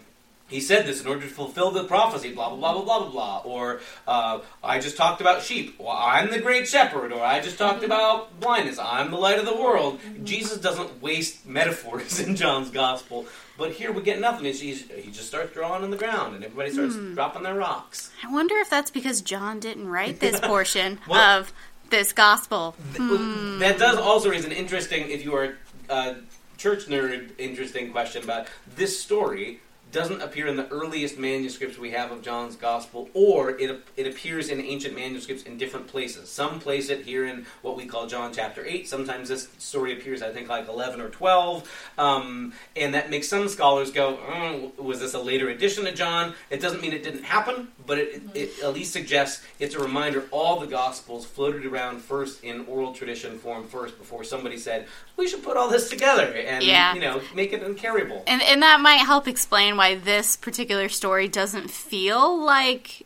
he 0.49 0.59
said 0.59 0.87
this 0.87 0.99
in 0.99 1.07
order 1.07 1.21
to 1.21 1.27
fulfill 1.27 1.69
the 1.69 1.83
prophecy, 1.83 2.33
blah, 2.33 2.49
blah, 2.49 2.57
blah, 2.57 2.83
blah, 2.83 2.83
blah, 2.83 2.99
blah, 2.99 3.11
blah. 3.11 3.51
Or, 3.51 3.81
uh, 4.07 4.39
I 4.63 4.79
just 4.79 4.97
talked 4.97 5.21
about 5.21 5.43
sheep. 5.43 5.75
Well, 5.79 5.89
I'm 5.89 6.31
the 6.31 6.39
great 6.39 6.67
shepherd. 6.67 7.13
Or, 7.13 7.23
I 7.23 7.39
just 7.39 7.59
talked 7.59 7.77
mm-hmm. 7.77 7.85
about 7.85 8.39
blindness. 8.39 8.79
I'm 8.79 9.11
the 9.11 9.17
light 9.17 9.37
of 9.37 9.45
the 9.45 9.55
world. 9.55 9.99
Mm-hmm. 9.99 10.25
Jesus 10.25 10.57
doesn't 10.57 11.01
waste 11.01 11.45
metaphors 11.45 12.19
in 12.27 12.35
John's 12.35 12.71
gospel. 12.71 13.27
But 13.59 13.73
here 13.73 13.91
we 13.91 14.01
get 14.01 14.21
nothing. 14.21 14.45
It's, 14.45 14.61
he's, 14.61 14.89
he 14.89 15.11
just 15.11 15.27
starts 15.27 15.53
drawing 15.53 15.83
on 15.83 15.91
the 15.91 15.97
ground, 15.97 16.33
and 16.33 16.45
everybody 16.45 16.71
starts 16.71 16.95
hmm. 16.95 17.13
dropping 17.13 17.43
their 17.43 17.55
rocks. 17.55 18.09
I 18.23 18.31
wonder 18.31 18.55
if 18.55 18.69
that's 18.69 18.89
because 18.89 19.21
John 19.21 19.59
didn't 19.59 19.89
write 19.89 20.21
this 20.21 20.39
portion 20.43 20.99
Well- 21.07 21.39
of 21.39 21.53
this 21.89 22.13
gospel. 22.13 22.75
Hmm. 22.95 23.59
That 23.59 23.77
does 23.77 23.97
also 23.97 24.29
raise 24.29 24.45
an 24.45 24.53
interesting, 24.53 25.09
if 25.09 25.25
you 25.25 25.35
are 25.35 25.57
a 25.89 26.15
church 26.57 26.85
nerd, 26.85 27.31
interesting 27.37 27.91
question 27.91 28.23
about 28.23 28.47
this 28.75 28.99
story. 28.99 29.59
Doesn't 29.91 30.21
appear 30.21 30.45
in 30.45 30.55
the 30.55 30.67
earliest 30.69 31.17
manuscripts 31.17 31.79
we 31.79 31.89
have 31.91 32.11
of 32.11 32.21
John's 32.21 32.55
Gospel, 32.55 33.09
or 33.15 33.57
it 33.57 33.81
it 33.97 34.05
appears 34.05 34.49
in 34.49 34.61
ancient 34.61 34.95
manuscripts 34.95 35.43
in 35.43 35.57
different 35.57 35.87
places. 35.87 36.29
Some 36.29 36.59
place 36.59 36.89
it 36.89 37.05
here 37.05 37.25
in 37.25 37.47
what 37.63 37.75
we 37.75 37.87
call 37.87 38.05
John 38.05 38.31
chapter 38.31 38.63
eight. 38.63 38.87
Sometimes 38.87 39.29
this 39.29 39.47
story 39.57 39.93
appears, 39.93 40.21
I 40.21 40.31
think, 40.31 40.47
like 40.47 40.67
eleven 40.67 41.01
or 41.01 41.09
twelve, 41.09 41.67
um, 41.97 42.53
and 42.75 42.93
that 42.93 43.09
makes 43.09 43.27
some 43.27 43.47
scholars 43.47 43.91
go, 43.91 44.19
oh, 44.27 44.71
"Was 44.77 44.99
this 44.99 45.15
a 45.15 45.19
later 45.19 45.49
addition 45.49 45.85
to 45.85 45.91
John?" 45.91 46.35
It 46.51 46.61
doesn't 46.61 46.81
mean 46.81 46.93
it 46.93 47.03
didn't 47.03 47.23
happen, 47.23 47.69
but 47.87 47.97
it, 47.97 48.21
it 48.35 48.59
at 48.63 48.73
least 48.75 48.93
suggests 48.93 49.43
it's 49.57 49.73
a 49.73 49.79
reminder 49.79 50.25
all 50.29 50.59
the 50.59 50.67
Gospels 50.67 51.25
floated 51.25 51.65
around 51.65 52.01
first 52.01 52.43
in 52.43 52.65
oral 52.67 52.93
tradition 52.93 53.39
form 53.39 53.67
first 53.67 53.97
before 53.97 54.23
somebody 54.23 54.57
said 54.57 54.85
we 55.19 55.27
should 55.27 55.43
put 55.43 55.57
all 55.57 55.69
this 55.69 55.89
together 55.89 56.25
and 56.25 56.63
Yeah. 56.63 56.95
you 56.95 57.01
know 57.01 57.21
make 57.35 57.53
it 57.53 57.61
uncarryable. 57.61 58.23
And, 58.25 58.41
and 58.41 58.63
that 58.63 58.79
might 58.79 59.05
help 59.05 59.27
explain 59.27 59.77
why 59.77 59.95
this 59.95 60.35
particular 60.35 60.89
story 60.89 61.27
doesn't 61.27 61.69
feel 61.69 62.41
like 62.43 63.05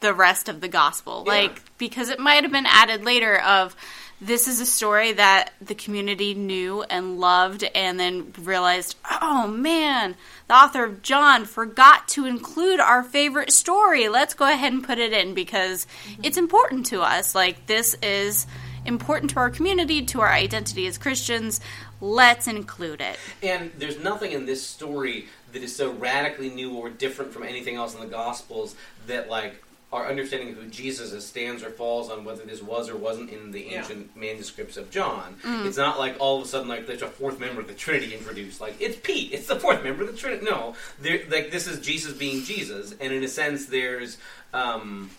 the 0.00 0.14
rest 0.14 0.48
of 0.48 0.60
the 0.60 0.68
gospel. 0.68 1.24
Yeah. 1.26 1.32
Like, 1.32 1.62
because 1.76 2.08
it 2.08 2.20
might 2.20 2.44
have 2.44 2.52
been 2.52 2.66
added 2.66 3.04
later 3.04 3.38
of 3.40 3.74
this 4.20 4.48
is 4.48 4.60
a 4.60 4.66
story 4.66 5.12
that 5.12 5.52
the 5.60 5.74
community 5.74 6.34
knew 6.34 6.82
and 6.82 7.20
loved 7.20 7.62
and 7.62 8.00
then 8.00 8.32
realized, 8.40 8.96
oh 9.20 9.46
man, 9.46 10.16
the 10.48 10.54
author 10.54 10.84
of 10.84 11.02
John 11.02 11.44
forgot 11.44 12.08
to 12.08 12.24
include 12.24 12.80
our 12.80 13.04
favorite 13.04 13.52
story. 13.52 14.08
Let's 14.08 14.34
go 14.34 14.48
ahead 14.50 14.72
and 14.72 14.82
put 14.82 14.98
it 14.98 15.12
in 15.12 15.34
because 15.34 15.86
mm-hmm. 15.86 16.22
it's 16.24 16.36
important 16.36 16.86
to 16.86 17.02
us. 17.02 17.34
Like, 17.34 17.66
this 17.66 17.94
is 18.02 18.46
important 18.88 19.30
to 19.32 19.36
our 19.38 19.50
community, 19.50 20.02
to 20.06 20.20
our 20.20 20.32
identity 20.32 20.86
as 20.86 20.98
Christians. 20.98 21.60
Let's 22.00 22.48
include 22.48 23.00
it. 23.00 23.18
And 23.42 23.70
there's 23.78 23.98
nothing 23.98 24.32
in 24.32 24.46
this 24.46 24.66
story 24.66 25.26
that 25.52 25.62
is 25.62 25.74
so 25.74 25.92
radically 25.92 26.50
new 26.50 26.74
or 26.74 26.90
different 26.90 27.32
from 27.32 27.42
anything 27.44 27.76
else 27.76 27.94
in 27.94 28.00
the 28.00 28.06
Gospels 28.06 28.74
that 29.06 29.28
like 29.30 29.62
our 29.90 30.06
understanding 30.06 30.50
of 30.50 30.56
who 30.56 30.68
Jesus 30.68 31.12
is 31.12 31.24
stands 31.24 31.62
or 31.62 31.70
falls 31.70 32.10
on 32.10 32.22
whether 32.22 32.44
this 32.44 32.62
was 32.62 32.90
or 32.90 32.96
wasn't 32.96 33.30
in 33.30 33.52
the 33.52 33.62
Yeah. 33.62 33.78
ancient 33.80 34.14
manuscripts 34.14 34.76
of 34.76 34.90
John. 34.90 35.36
It's 35.64 35.78
not 35.78 35.98
like 35.98 36.16
all 36.18 36.38
of 36.38 36.44
a 36.44 36.46
sudden 36.48 36.68
like 36.68 36.86
there's 36.86 37.00
a 37.00 37.08
fourth 37.08 37.40
member 37.40 37.62
of 37.62 37.68
the 37.68 37.72
Trinity 37.74 38.14
introduced. 38.14 38.60
Like 38.60 38.76
it's 38.80 38.98
Pete, 39.02 39.32
it's 39.32 39.46
the 39.46 39.58
fourth 39.58 39.82
member 39.82 40.02
of 40.02 40.12
the 40.12 40.16
Trinity. 40.18 40.44
No, 40.44 40.74
there 41.00 41.20
like 41.30 41.50
this 41.50 41.66
is 41.66 41.80
Jesus 41.80 42.12
being 42.12 42.42
Jesus, 42.44 42.94
and 43.00 43.12
in 43.14 43.24
a 43.24 43.28
sense 43.28 43.64
there's 43.66 44.18
um, 44.52 45.10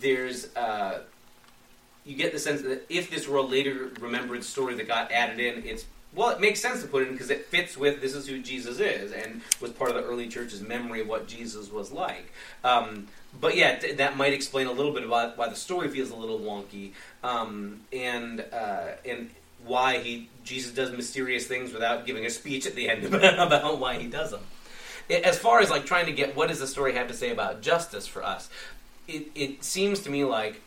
there's 0.00 0.54
uh, 0.54 1.00
you 2.06 2.16
get 2.16 2.32
the 2.32 2.38
sense 2.38 2.62
that 2.62 2.86
if 2.88 3.10
this 3.10 3.26
were 3.26 3.38
a 3.38 3.42
later 3.42 3.90
remembered 4.00 4.44
story 4.44 4.74
that 4.74 4.86
got 4.86 5.10
added 5.10 5.40
in, 5.40 5.64
it's 5.64 5.84
well, 6.14 6.30
it 6.30 6.40
makes 6.40 6.60
sense 6.60 6.80
to 6.80 6.88
put 6.88 7.02
it 7.02 7.08
in 7.08 7.12
because 7.12 7.28
it 7.28 7.44
fits 7.46 7.76
with 7.76 8.00
this 8.00 8.14
is 8.14 8.26
who 8.26 8.40
Jesus 8.40 8.80
is 8.80 9.12
and 9.12 9.42
was 9.60 9.72
part 9.72 9.90
of 9.90 9.96
the 9.96 10.02
early 10.02 10.28
church's 10.28 10.62
memory 10.62 11.02
of 11.02 11.08
what 11.08 11.28
Jesus 11.28 11.70
was 11.70 11.92
like. 11.92 12.32
Um, 12.64 13.08
but 13.38 13.54
yeah, 13.54 13.76
th- 13.78 13.98
that 13.98 14.16
might 14.16 14.32
explain 14.32 14.66
a 14.66 14.72
little 14.72 14.92
bit 14.92 15.04
about 15.04 15.36
why 15.36 15.48
the 15.48 15.56
story 15.56 15.88
feels 15.88 16.10
a 16.10 16.16
little 16.16 16.38
wonky 16.38 16.92
um, 17.22 17.80
and 17.92 18.42
uh, 18.52 18.92
and 19.04 19.30
why 19.66 19.98
he 19.98 20.30
Jesus 20.42 20.72
does 20.72 20.90
mysterious 20.90 21.46
things 21.46 21.72
without 21.72 22.06
giving 22.06 22.24
a 22.24 22.30
speech 22.30 22.66
at 22.66 22.74
the 22.74 22.88
end 22.88 23.04
about, 23.14 23.78
why 23.78 23.98
he 23.98 24.06
does 24.06 24.30
them. 24.30 24.42
As 25.10 25.38
far 25.38 25.60
as 25.60 25.70
like 25.70 25.84
trying 25.84 26.06
to 26.06 26.12
get 26.12 26.34
what 26.34 26.48
does 26.48 26.60
the 26.60 26.66
story 26.66 26.94
have 26.94 27.08
to 27.08 27.14
say 27.14 27.30
about 27.30 27.60
justice 27.60 28.06
for 28.06 28.22
us, 28.24 28.48
it, 29.06 29.30
it 29.34 29.64
seems 29.64 30.00
to 30.00 30.10
me 30.10 30.24
like 30.24 30.62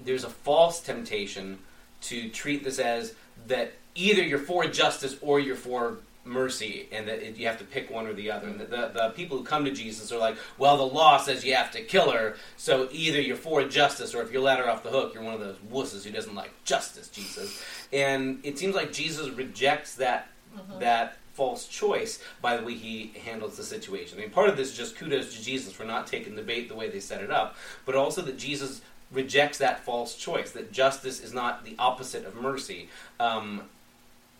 there's 0.00 0.24
a 0.24 0.30
false 0.30 0.80
temptation 0.80 1.58
to 2.02 2.28
treat 2.30 2.64
this 2.64 2.78
as 2.78 3.14
that 3.46 3.72
either 3.94 4.22
you're 4.22 4.38
for 4.38 4.64
justice 4.66 5.16
or 5.20 5.40
you're 5.40 5.56
for 5.56 5.98
mercy 6.26 6.88
and 6.92 7.06
that 7.08 7.20
it, 7.20 7.36
you 7.36 7.46
have 7.46 7.58
to 7.58 7.64
pick 7.64 7.90
one 7.90 8.06
or 8.06 8.12
the 8.12 8.30
other. 8.30 8.48
And 8.48 8.60
the, 8.60 8.64
the, 8.64 8.90
the 8.94 9.12
people 9.14 9.38
who 9.38 9.44
come 9.44 9.64
to 9.64 9.70
Jesus 9.70 10.10
are 10.12 10.18
like, 10.18 10.36
well, 10.58 10.76
the 10.76 10.82
law 10.82 11.18
says 11.18 11.44
you 11.44 11.54
have 11.54 11.70
to 11.72 11.82
kill 11.82 12.10
her, 12.10 12.36
so 12.56 12.88
either 12.92 13.20
you're 13.20 13.36
for 13.36 13.62
justice 13.64 14.14
or 14.14 14.22
if 14.22 14.32
you 14.32 14.40
let 14.40 14.58
her 14.58 14.68
off 14.68 14.82
the 14.82 14.90
hook, 14.90 15.14
you're 15.14 15.22
one 15.22 15.34
of 15.34 15.40
those 15.40 15.56
wusses 15.70 16.04
who 16.04 16.10
doesn't 16.10 16.34
like 16.34 16.50
justice, 16.64 17.08
Jesus. 17.08 17.62
And 17.92 18.40
it 18.42 18.58
seems 18.58 18.74
like 18.74 18.92
Jesus 18.92 19.30
rejects 19.30 19.94
that 19.96 20.28
mm-hmm. 20.56 20.80
that 20.80 21.18
false 21.34 21.68
choice 21.68 22.22
by 22.40 22.56
the 22.56 22.64
way 22.64 22.72
he 22.72 23.12
handles 23.24 23.58
the 23.58 23.62
situation. 23.62 24.18
I 24.18 24.22
mean, 24.22 24.30
part 24.30 24.48
of 24.48 24.56
this 24.56 24.70
is 24.70 24.76
just 24.76 24.96
kudos 24.96 25.36
to 25.36 25.42
Jesus 25.42 25.72
for 25.72 25.84
not 25.84 26.06
taking 26.06 26.34
the 26.34 26.42
bait 26.42 26.68
the 26.68 26.74
way 26.74 26.88
they 26.88 27.00
set 27.00 27.22
it 27.22 27.30
up, 27.30 27.56
but 27.84 27.94
also 27.94 28.22
that 28.22 28.38
Jesus 28.38 28.80
rejects 29.12 29.58
that 29.58 29.84
false 29.84 30.16
choice, 30.16 30.50
that 30.52 30.72
justice 30.72 31.20
is 31.20 31.32
not 31.32 31.64
the 31.64 31.74
opposite 31.78 32.24
of 32.24 32.34
mercy. 32.34 32.88
Um, 33.20 33.62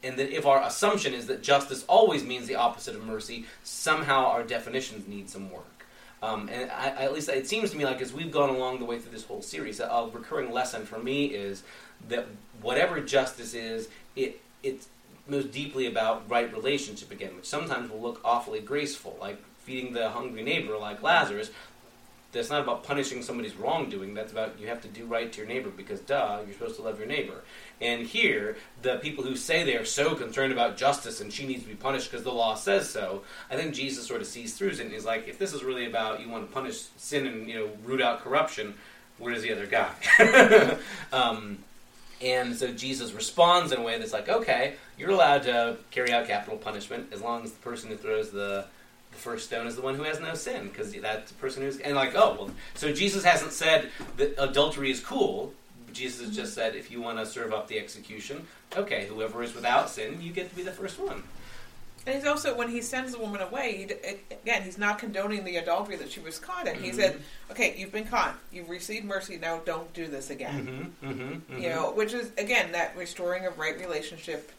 and 0.03 0.19
that 0.19 0.31
if 0.31 0.47
our 0.47 0.63
assumption 0.63 1.15
is 1.15 1.27
that 1.27 1.43
justice 1.43 1.85
always 1.89 2.25
means 2.25 2.47
the 2.47 2.57
opposite 2.57 2.95
of 2.95 3.05
mercy, 3.05 3.47
somehow 3.65 4.27
our 4.27 4.43
definitions 4.43 5.09
need 5.09 5.29
some 5.29 5.51
work. 5.51 5.65
Um, 6.23 6.49
and 6.51 6.71
I, 6.71 6.89
at 6.89 7.13
least 7.13 7.29
it 7.29 7.47
seems 7.47 7.71
to 7.71 7.77
me 7.77 7.85
like 7.85 8.01
as 8.01 8.13
we've 8.13 8.31
gone 8.31 8.49
along 8.49 8.79
the 8.79 8.85
way 8.85 8.99
through 8.99 9.13
this 9.13 9.25
whole 9.25 9.43
series, 9.43 9.81
a, 9.81 9.85
a 9.85 10.09
recurring 10.09 10.53
lesson 10.53 10.87
for 10.87 10.99
me 10.99 11.27
is 11.27 11.63
that 12.09 12.27
whatever 12.63 13.01
justice 13.01 13.55
is, 13.55 13.89
it 14.15 14.41
it's 14.63 14.89
most 15.29 15.51
deeply 15.51 15.87
about 15.87 16.29
right 16.29 16.53
relationship 16.53 17.11
again, 17.11 17.35
which 17.37 17.47
sometimes 17.47 17.91
will 17.91 18.01
look 18.01 18.21
awfully 18.25 18.61
graceful, 18.61 19.17
like 19.21 19.39
feeding 19.59 19.93
the 19.93 20.11
hungry 20.11 20.43
neighbor 20.43 20.77
like 20.79 21.03
Lazarus. 21.03 21.51
That's 22.33 22.51
not 22.51 22.61
about 22.61 22.83
punishing 22.85 23.23
somebody's 23.23 23.55
wrongdoing. 23.55 24.13
That's 24.13 24.33
about 24.33 24.61
you 24.61 24.67
have 24.67 24.83
to 24.83 24.89
do 24.89 25.07
right 25.07 25.33
to 25.33 25.39
your 25.39 25.47
neighbor 25.47 25.71
because, 25.71 26.01
duh, 26.01 26.41
you're 26.45 26.53
supposed 26.53 26.77
to 26.77 26.83
love 26.83 26.99
your 26.99 27.09
neighbor. 27.09 27.43
And 27.81 28.07
here, 28.07 28.57
the 28.83 28.97
people 28.97 29.25
who 29.25 29.37
say 29.37 29.63
they 29.63 29.77
are 29.77 29.85
so 29.85 30.15
concerned 30.15 30.53
about 30.53 30.77
justice 30.77 31.21
and 31.21 31.33
she 31.33 31.47
needs 31.47 31.63
to 31.63 31.69
be 31.69 31.75
punished 31.75 32.11
because 32.11 32.25
the 32.25 32.33
law 32.33 32.55
says 32.55 32.91
so, 32.91 33.23
I 33.51 33.57
think 33.57 33.75
Jesus 33.75 34.07
sort 34.07 34.21
of 34.21 34.27
sees 34.27 34.55
through 34.55 34.71
it 34.71 34.81
and 34.81 34.93
is 34.93 35.05
like, 35.05 35.29
if 35.29 35.39
this 35.39 35.53
is 35.53 35.65
really 35.65 35.87
about 35.87 36.21
you 36.21 36.29
want 36.29 36.47
to 36.47 36.53
punish 36.53 36.87
sin 36.97 37.27
and 37.27 37.49
you 37.49 37.55
know 37.55 37.71
root 37.85 38.03
out 38.03 38.21
corruption, 38.21 38.75
where's 39.19 39.43
the 39.43 39.53
other 39.53 39.67
guy? 39.67 39.95
um, 41.13 41.59
and 42.21 42.57
so 42.57 42.73
Jesus 42.73 43.13
responds 43.13 43.73
in 43.73 43.79
a 43.79 43.83
way 43.83 43.99
that's 43.99 44.13
like, 44.13 44.29
okay, 44.29 44.75
you're 44.99 45.11
allowed 45.11 45.43
to 45.43 45.77
carry 45.91 46.13
out 46.13 46.27
capital 46.27 46.59
punishment 46.59 47.09
as 47.13 47.21
long 47.21 47.45
as 47.45 47.53
the 47.53 47.59
person 47.59 47.91
who 47.91 47.97
throws 47.97 48.31
the, 48.31 48.65
the 49.17 49.23
first 49.23 49.47
stone 49.47 49.67
is 49.67 49.77
the 49.77 49.83
one 49.83 49.95
who 49.95 50.03
has 50.03 50.21
no 50.21 50.35
sin, 50.35 50.69
because 50.69 50.93
that's 50.93 51.31
the 51.33 51.39
person 51.39 51.63
who's 51.63 51.79
and 51.79 51.97
like, 51.97 52.15
oh, 52.15 52.37
well, 52.39 52.51
so 52.75 52.93
Jesus 52.93 53.25
hasn't 53.25 53.53
said 53.53 53.91
that 54.19 54.35
adultery 54.39 54.91
is 54.91 55.01
cool. 55.01 55.53
Jesus 55.93 56.27
has 56.27 56.37
just 56.37 56.55
said, 56.55 56.77
if 56.77 56.91
you 56.91 57.01
want 57.01 57.19
to 57.19 57.25
serve 57.25 57.53
up 57.55 57.69
the 57.69 57.79
execution, 57.79 58.47
okay, 58.77 59.07
whoever 59.07 59.43
is 59.43 59.55
without 59.55 59.89
sin, 59.89 60.21
you 60.21 60.33
get 60.33 60.51
to 60.51 60.55
be 60.57 60.63
the 60.63 60.71
first 60.73 60.99
one. 60.99 61.23
And 62.07 62.15
he's 62.15 62.27
also 62.27 62.55
when 62.55 62.69
he 62.69 62.83
sends 62.83 63.13
the 63.13 63.19
woman 63.19 63.41
away. 63.41 63.89
He, 63.89 64.35
again, 64.35 64.63
he's 64.63 64.79
not 64.79 64.99
condoning 64.99 65.43
the 65.45 65.57
adultery 65.57 65.97
that 65.97 66.11
she 66.13 66.21
was 66.21 66.39
caught 66.39 66.69
in. 66.69 66.77
He 66.81 66.91
Mhm. 66.91 66.95
said, 66.95 67.23
"Okay, 67.51 67.75
you've 67.77 67.91
been 67.91 68.07
caught. 68.07 68.39
You've 68.53 68.69
received 68.69 69.05
mercy. 69.07 69.39
Now 69.39 69.59
don't 69.65 69.93
do 69.93 70.07
this 70.07 70.31
again." 70.31 70.93
Mm-hmm, 71.03 71.11
mm-hmm, 71.11 71.61
You 71.61 71.69
know, 71.71 71.91
which 71.91 72.13
is 72.13 72.31
again 72.39 72.71
that 72.73 72.97
restoring 72.97 73.45
of 73.47 73.59
right 73.59 73.77
relationship. 73.81 74.53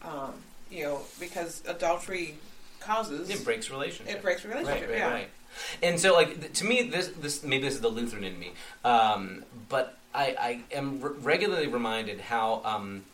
Um, 0.00 0.32
you 0.70 0.84
know, 0.84 1.02
because 1.20 1.62
adultery 1.66 2.36
causes 2.84 3.30
It 3.30 3.44
breaks 3.44 3.70
relationship. 3.70 4.14
it 4.14 4.22
breaks 4.22 4.44
relationship. 4.44 4.82
Right, 4.82 4.90
right, 4.90 4.98
yeah. 4.98 5.12
right. 5.12 5.28
And 5.82 6.00
so, 6.00 6.12
like 6.14 6.52
to 6.54 6.64
me, 6.64 6.82
this 6.88 7.08
this 7.08 7.44
maybe 7.44 7.64
this 7.64 7.74
is 7.74 7.80
the 7.80 7.88
Lutheran 7.88 8.24
in 8.24 8.38
me, 8.38 8.52
um, 8.84 9.44
but 9.68 9.96
I, 10.14 10.36
I 10.72 10.76
am 10.76 11.00
re- 11.00 11.12
regularly 11.22 11.68
reminded 11.68 12.20
how 12.20 12.60
um, 12.64 13.04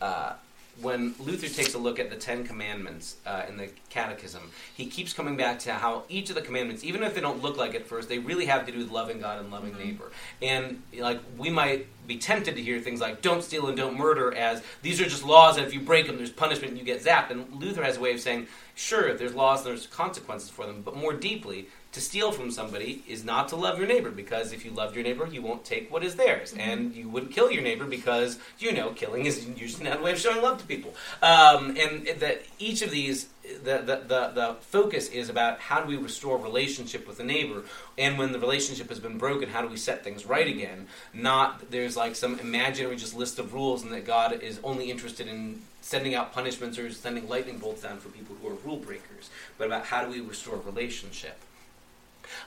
uh, 0.00 0.32
when 0.80 1.14
Luther 1.20 1.48
takes 1.48 1.74
a 1.74 1.78
look 1.78 2.00
at 2.00 2.10
the 2.10 2.16
Ten 2.16 2.44
Commandments 2.44 3.16
uh, 3.24 3.42
in 3.48 3.56
the 3.56 3.68
Catechism, 3.90 4.42
he 4.74 4.86
keeps 4.86 5.12
coming 5.12 5.36
back 5.36 5.60
to 5.60 5.72
how 5.72 6.02
each 6.08 6.30
of 6.30 6.34
the 6.34 6.42
commandments, 6.42 6.82
even 6.82 7.04
if 7.04 7.14
they 7.14 7.20
don't 7.20 7.40
look 7.42 7.56
like 7.56 7.74
it 7.74 7.82
at 7.82 7.86
first, 7.86 8.08
they 8.08 8.18
really 8.18 8.46
have 8.46 8.66
to 8.66 8.72
do 8.72 8.78
with 8.78 8.90
loving 8.90 9.20
God 9.20 9.38
and 9.38 9.52
loving 9.52 9.76
neighbor. 9.78 10.10
And 10.42 10.82
like 10.98 11.20
we 11.38 11.48
might 11.50 11.86
be 12.08 12.18
tempted 12.18 12.56
to 12.56 12.62
hear 12.62 12.80
things 12.80 13.00
like 13.00 13.22
"don't 13.22 13.42
steal" 13.42 13.68
and 13.68 13.76
"don't 13.76 13.96
murder" 13.96 14.34
as 14.34 14.62
these 14.82 15.00
are 15.00 15.04
just 15.04 15.24
laws, 15.24 15.56
and 15.56 15.66
if 15.66 15.72
you 15.72 15.80
break 15.80 16.08
them, 16.08 16.16
there's 16.16 16.30
punishment, 16.30 16.70
and 16.72 16.78
you 16.78 16.84
get 16.84 17.04
zapped. 17.04 17.30
And 17.30 17.54
Luther 17.54 17.84
has 17.84 17.96
a 17.96 18.00
way 18.00 18.12
of 18.12 18.20
saying, 18.20 18.48
sure, 18.74 19.14
there's 19.14 19.34
laws, 19.34 19.60
and 19.60 19.70
there's 19.70 19.86
consequences 19.86 20.50
for 20.50 20.66
them, 20.66 20.82
but 20.82 20.96
more 20.96 21.12
deeply, 21.12 21.68
to 21.94 22.00
steal 22.00 22.32
from 22.32 22.50
somebody 22.50 23.04
is 23.08 23.24
not 23.24 23.48
to 23.48 23.56
love 23.56 23.78
your 23.78 23.86
neighbor 23.86 24.10
because 24.10 24.52
if 24.52 24.64
you 24.64 24.72
loved 24.72 24.96
your 24.96 25.04
neighbor, 25.04 25.26
you 25.26 25.40
won't 25.40 25.64
take 25.64 25.92
what 25.92 26.02
is 26.02 26.16
theirs, 26.16 26.52
and 26.58 26.92
you 26.92 27.08
wouldn't 27.08 27.30
kill 27.30 27.52
your 27.52 27.62
neighbor 27.62 27.84
because 27.84 28.38
you 28.58 28.72
know 28.72 28.90
killing 28.90 29.26
is 29.26 29.46
usually 29.56 29.84
not 29.84 30.00
a 30.00 30.02
way 30.02 30.10
of 30.12 30.18
showing 30.18 30.42
love 30.42 30.58
to 30.58 30.66
people. 30.66 30.92
Um, 31.22 31.76
and 31.78 32.06
that 32.18 32.42
each 32.58 32.82
of 32.82 32.90
these, 32.90 33.28
the, 33.62 33.78
the 33.78 34.02
the 34.06 34.32
the 34.34 34.56
focus 34.60 35.08
is 35.08 35.28
about 35.28 35.60
how 35.60 35.80
do 35.80 35.86
we 35.86 35.96
restore 35.96 36.36
relationship 36.36 37.06
with 37.06 37.18
the 37.18 37.24
neighbor, 37.24 37.62
and 37.96 38.18
when 38.18 38.32
the 38.32 38.40
relationship 38.40 38.88
has 38.88 38.98
been 38.98 39.16
broken, 39.16 39.48
how 39.48 39.62
do 39.62 39.68
we 39.68 39.76
set 39.76 40.02
things 40.02 40.26
right 40.26 40.48
again? 40.48 40.88
Not 41.12 41.70
there's 41.70 41.96
like 41.96 42.16
some 42.16 42.40
imaginary 42.40 42.96
just 42.96 43.14
list 43.14 43.38
of 43.38 43.54
rules, 43.54 43.84
and 43.84 43.92
that 43.92 44.04
God 44.04 44.42
is 44.42 44.58
only 44.64 44.90
interested 44.90 45.28
in 45.28 45.62
sending 45.80 46.16
out 46.16 46.32
punishments 46.32 46.76
or 46.76 46.90
sending 46.90 47.28
lightning 47.28 47.58
bolts 47.58 47.82
down 47.82 47.98
for 47.98 48.08
people 48.08 48.34
who 48.42 48.48
are 48.48 48.54
rule 48.64 48.78
breakers, 48.78 49.30
but 49.58 49.68
about 49.68 49.84
how 49.84 50.04
do 50.04 50.10
we 50.10 50.20
restore 50.20 50.56
relationship. 50.56 51.38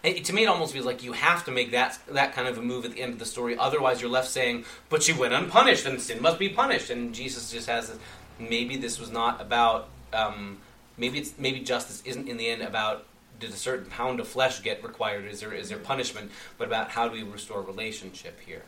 It, 0.03 0.25
to 0.25 0.33
me, 0.33 0.43
it 0.43 0.47
almost 0.47 0.73
feels 0.73 0.85
like 0.85 1.03
you 1.03 1.13
have 1.13 1.45
to 1.45 1.51
make 1.51 1.71
that 1.71 1.99
that 2.09 2.33
kind 2.33 2.47
of 2.47 2.57
a 2.57 2.61
move 2.61 2.85
at 2.85 2.91
the 2.91 3.01
end 3.01 3.13
of 3.13 3.19
the 3.19 3.25
story. 3.25 3.57
Otherwise, 3.57 4.01
you're 4.01 4.09
left 4.09 4.29
saying, 4.29 4.65
"But 4.89 5.03
she 5.03 5.13
went 5.13 5.33
unpunished, 5.33 5.85
and 5.85 6.01
sin 6.01 6.21
must 6.21 6.39
be 6.39 6.49
punished." 6.49 6.89
And 6.89 7.13
Jesus 7.13 7.51
just 7.51 7.67
has 7.67 7.89
this, 7.89 7.97
maybe 8.39 8.77
this 8.77 8.99
was 8.99 9.11
not 9.11 9.41
about 9.41 9.89
um, 10.13 10.59
maybe 10.97 11.19
it's 11.19 11.33
maybe 11.37 11.59
justice 11.59 12.01
isn't 12.05 12.27
in 12.27 12.37
the 12.37 12.47
end 12.47 12.61
about 12.61 13.05
did 13.39 13.51
a 13.51 13.55
certain 13.55 13.85
pound 13.85 14.19
of 14.19 14.27
flesh 14.27 14.61
get 14.61 14.83
required? 14.83 15.25
Is 15.25 15.39
there 15.39 15.53
is 15.53 15.69
there 15.69 15.77
punishment? 15.77 16.31
But 16.57 16.67
about 16.67 16.89
how 16.89 17.07
do 17.07 17.13
we 17.13 17.23
restore 17.23 17.61
relationship 17.61 18.39
here? 18.45 18.63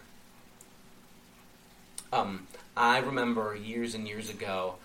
Um, 2.12 2.48
I 2.76 3.00
remember 3.00 3.56
years 3.56 3.94
and 3.94 4.08
years 4.08 4.30
ago 4.30 4.76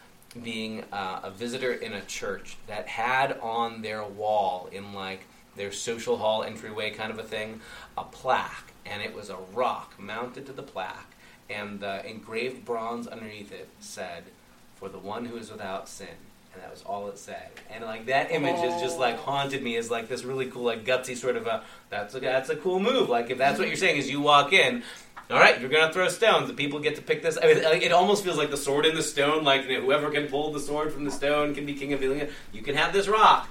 being 0.43 0.85
uh, 0.93 1.21
a 1.23 1.31
visitor 1.31 1.73
in 1.73 1.93
a 1.93 2.03
church 2.03 2.57
that 2.67 2.89
had 2.89 3.39
on 3.41 3.83
their 3.83 4.05
wall 4.05 4.69
in 4.73 4.93
like 4.93 5.21
their 5.57 5.73
social 5.73 6.17
hall 6.17 6.43
entryway 6.43 6.91
kind 6.91 7.11
of 7.11 7.19
a 7.19 7.23
thing 7.23 7.61
a 7.97 8.05
plaque 8.05 8.73
and 8.87 9.03
it 9.03 9.15
was 9.15 9.31
a 9.31 9.37
rock 9.53 9.95
mounted 9.99 10.47
to 10.47 10.53
the 10.53 10.63
plaque 10.63 11.15
and 11.51 11.81
the 11.81 12.05
engraved 12.09 12.65
bronze 12.65 13.07
underneath 13.07 13.53
it 13.53 13.69
said 13.81 14.25
for 14.77 14.89
the 14.89 14.99
one 14.99 15.25
who 15.25 15.37
is 15.37 15.51
without 15.51 15.89
sin 15.89 16.09
and 16.53 16.63
that 16.63 16.71
was 16.71 16.83
all 16.83 17.09
it 17.09 17.19
said 17.19 17.51
and 17.71 17.85
like 17.85 18.07
that 18.07 18.31
image 18.31 18.63
is 18.65 18.81
just 18.81 18.99
like 18.99 19.19
haunted 19.19 19.63
me 19.63 19.77
as 19.77 19.91
like 19.91 20.09
this 20.09 20.25
really 20.25 20.47
cool 20.47 20.63
like 20.63 20.85
gutsy 20.85 21.17
sort 21.17 21.37
of 21.37 21.47
a 21.47 21.63
that's 21.91 22.15
a 22.15 22.21
that's 22.21 22.51
a 22.51 22.57
cool 22.57 22.81
move 22.81 23.09
like 23.09 23.31
if 23.31 23.39
that's 23.39 23.59
what 23.59 23.69
you're 23.69 23.77
saying 23.77 23.97
is 23.97 24.11
you 24.11 24.21
walk 24.21 24.53
in 24.53 24.83
all 25.31 25.39
right, 25.39 25.59
you're 25.59 25.71
gonna 25.71 25.93
throw 25.93 26.09
stones. 26.09 26.49
The 26.49 26.55
people 26.55 26.81
get 26.81 26.97
to 26.97 27.03
pick 27.03 27.23
this. 27.23 27.39
I 27.43 27.47
mean, 27.47 27.63
like, 27.63 27.83
it 27.83 27.93
almost 27.93 28.25
feels 28.25 28.37
like 28.37 28.51
the 28.51 28.59
sword 28.59 28.85
in 28.85 28.95
the 28.95 29.03
stone. 29.03 29.43
Like 29.43 29.65
you 29.67 29.79
know, 29.79 29.85
whoever 29.85 30.11
can 30.11 30.27
pull 30.27 30.53
the 30.53 30.61
sword 30.61 30.93
from 30.93 31.05
the 31.05 31.11
stone 31.11 31.55
can 31.55 31.65
be 31.65 31.75
king 31.75 31.93
of 31.95 32.03
Ilion. 32.03 32.29
You 32.53 32.63
can 32.63 32.75
have 32.75 32.93
this 32.93 33.09
rock, 33.09 33.49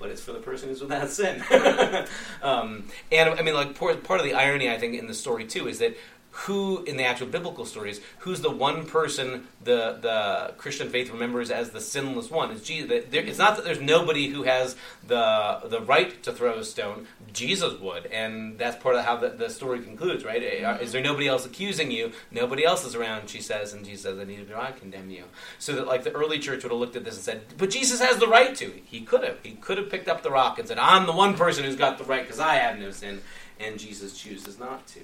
but 0.00 0.10
it's 0.10 0.22
for 0.22 0.32
the 0.32 0.40
person 0.40 0.70
who's 0.70 0.80
without 0.80 1.10
sin. 1.10 1.44
um, 2.42 2.84
and 3.12 3.30
I 3.30 3.42
mean, 3.42 3.54
like 3.54 3.78
part, 3.78 4.02
part 4.02 4.18
of 4.18 4.26
the 4.26 4.34
irony 4.34 4.68
I 4.68 4.78
think 4.78 4.98
in 4.98 5.06
the 5.06 5.14
story 5.14 5.44
too 5.44 5.68
is 5.68 5.78
that 5.78 5.96
who 6.32 6.84
in 6.84 6.96
the 6.96 7.04
actual 7.04 7.26
biblical 7.26 7.64
stories 7.66 8.00
who's 8.20 8.40
the 8.40 8.50
one 8.50 8.86
person 8.86 9.48
the 9.64 9.98
the 10.00 10.54
Christian 10.58 10.88
faith 10.88 11.10
remembers 11.10 11.50
as 11.50 11.70
the 11.70 11.80
sinless 11.80 12.30
one 12.30 12.50
is 12.52 12.62
Jesus. 12.62 12.88
There- 13.10 13.22
It's 13.24 13.38
not 13.38 13.56
that 13.56 13.64
there's 13.64 13.80
nobody 13.80 14.28
who 14.28 14.44
has 14.44 14.76
the 15.06 15.60
the 15.64 15.80
right 15.80 16.22
to 16.22 16.32
throw 16.32 16.58
a 16.58 16.64
stone. 16.64 17.06
Jesus 17.32 17.78
would, 17.80 18.06
and 18.06 18.58
that's 18.58 18.80
part 18.82 18.94
of 18.96 19.04
how 19.04 19.16
the, 19.16 19.30
the 19.30 19.50
story 19.50 19.80
concludes, 19.80 20.24
right? 20.24 20.42
Eh, 20.42 20.78
Is 20.80 20.92
there 20.92 21.02
nobody 21.02 21.26
else 21.28 21.44
accusing 21.46 21.90
you? 21.90 22.12
Nobody 22.30 22.64
else 22.64 22.84
is 22.84 22.94
around, 22.94 23.28
she 23.28 23.40
says, 23.40 23.72
and 23.72 23.84
Jesus 23.84 24.02
says, 24.02 24.18
"And 24.18 24.28
neither 24.28 24.44
do 24.44 24.54
I 24.54 24.72
condemn 24.72 25.10
you." 25.10 25.24
So 25.58 25.72
that 25.74 25.86
like 25.86 26.04
the 26.04 26.12
early 26.12 26.38
church 26.38 26.62
would 26.62 26.70
have 26.72 26.80
looked 26.80 26.96
at 26.96 27.04
this 27.04 27.14
and 27.16 27.24
said, 27.24 27.40
"But 27.58 27.70
Jesus 27.70 28.00
has 28.00 28.18
the 28.18 28.28
right 28.28 28.54
to." 28.56 28.72
He 28.84 29.00
could 29.02 29.24
have. 29.24 29.38
He 29.42 29.52
could 29.52 29.78
have 29.78 29.90
picked 29.90 30.08
up 30.08 30.22
the 30.22 30.30
rock 30.30 30.58
and 30.58 30.68
said, 30.68 30.78
"I'm 30.78 31.06
the 31.06 31.12
one 31.12 31.34
person 31.36 31.64
who's 31.64 31.76
got 31.76 31.98
the 31.98 32.04
right 32.04 32.22
because 32.22 32.40
I 32.40 32.54
have 32.54 32.78
no 32.78 32.90
sin," 32.92 33.20
and 33.58 33.78
Jesus 33.78 34.16
chooses 34.16 34.58
not 34.58 34.86
to. 34.88 35.00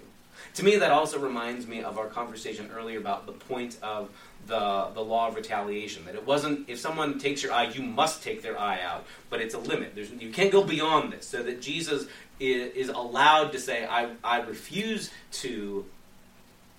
To 0.56 0.64
me, 0.64 0.76
that 0.76 0.90
also 0.90 1.18
reminds 1.18 1.66
me 1.66 1.82
of 1.82 1.98
our 1.98 2.06
conversation 2.06 2.70
earlier 2.74 2.98
about 2.98 3.26
the 3.26 3.32
point 3.32 3.76
of 3.82 4.08
the 4.46 4.88
the 4.94 5.02
law 5.02 5.28
of 5.28 5.34
retaliation. 5.34 6.06
That 6.06 6.14
it 6.14 6.26
wasn't 6.26 6.68
if 6.68 6.78
someone 6.78 7.18
takes 7.18 7.42
your 7.42 7.52
eye, 7.52 7.64
you 7.64 7.82
must 7.82 8.22
take 8.22 8.40
their 8.40 8.58
eye 8.58 8.80
out, 8.80 9.04
but 9.28 9.42
it's 9.42 9.54
a 9.54 9.58
limit. 9.58 9.94
There's 9.94 10.10
you 10.10 10.30
can't 10.30 10.50
go 10.50 10.64
beyond 10.64 11.12
this. 11.12 11.26
So 11.26 11.42
that 11.42 11.60
Jesus 11.60 12.06
is, 12.40 12.72
is 12.72 12.88
allowed 12.88 13.52
to 13.52 13.60
say, 13.60 13.86
"I 13.86 14.10
I 14.24 14.40
refuse 14.40 15.10
to." 15.42 15.84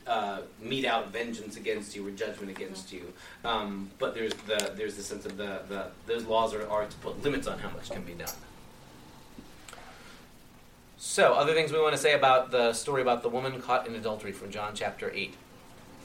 Uh, 0.08 0.40
mete 0.62 0.86
out 0.86 1.12
vengeance 1.12 1.58
against 1.58 1.94
you 1.94 2.08
or 2.08 2.12
judgment 2.12 2.50
against 2.50 2.94
you, 2.94 3.12
um, 3.44 3.92
but 4.00 4.16
there's 4.16 4.32
the 4.46 4.72
there's 4.78 4.96
the 4.96 5.04
sense 5.04 5.26
of 5.26 5.36
the, 5.36 5.60
the 5.68 5.88
those 6.06 6.24
laws 6.24 6.54
are, 6.54 6.66
are 6.70 6.86
to 6.86 6.96
put 7.00 7.22
limits 7.24 7.46
on 7.46 7.60
how 7.60 7.70
much 7.72 7.92
can 7.92 8.02
be 8.04 8.14
done. 8.14 8.32
So, 10.98 11.34
other 11.34 11.54
things 11.54 11.72
we 11.72 11.80
want 11.80 11.94
to 11.94 12.02
say 12.02 12.14
about 12.14 12.50
the 12.50 12.74
story 12.74 13.04
about 13.04 13.22
the 13.22 13.30
woman 13.30 13.62
caught 13.62 13.88
in 13.88 13.94
adultery 13.94 14.32
from 14.32 14.50
John 14.50 14.72
chapter 14.74 15.12
8 15.14 15.36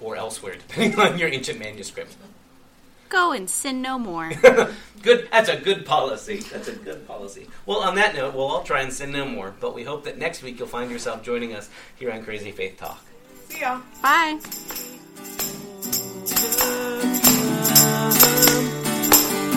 or 0.00 0.16
elsewhere, 0.16 0.55
depending 0.68 0.98
on 0.98 1.18
your 1.18 1.28
ancient 1.28 1.59
manuscript. 1.59 2.14
Go 3.09 3.33
and 3.33 3.48
sin 3.48 3.83
no 3.83 3.98
more. 3.98 4.31
good. 5.02 5.28
That's 5.31 5.48
a 5.50 5.57
good 5.57 5.85
policy. 5.85 6.40
That's 6.40 6.68
a 6.68 6.74
good 6.74 7.07
policy. 7.07 7.46
Well, 7.66 7.81
on 7.81 7.94
that 7.96 8.14
note, 8.14 8.35
we'll 8.35 8.46
all 8.46 8.62
try 8.62 8.81
and 8.81 8.92
sin 8.92 9.12
no 9.12 9.26
more, 9.26 9.55
but 9.61 9.74
we 9.74 9.85
hope 9.85 10.05
that 10.05 10.16
next 10.16 10.42
week 10.42 10.59
you'll 10.59 10.68
find 10.68 10.90
yourself 10.90 11.22
joining 11.22 11.55
us 11.55 11.68
here 11.96 12.11
on 12.11 12.24
Crazy 12.24 12.52
Faith 12.52 12.78
Talk. 12.78 13.05
See 13.48 13.61
ya. 13.61 13.81
Bye. 14.02 14.38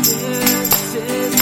This 0.05 0.95
is 0.95 1.34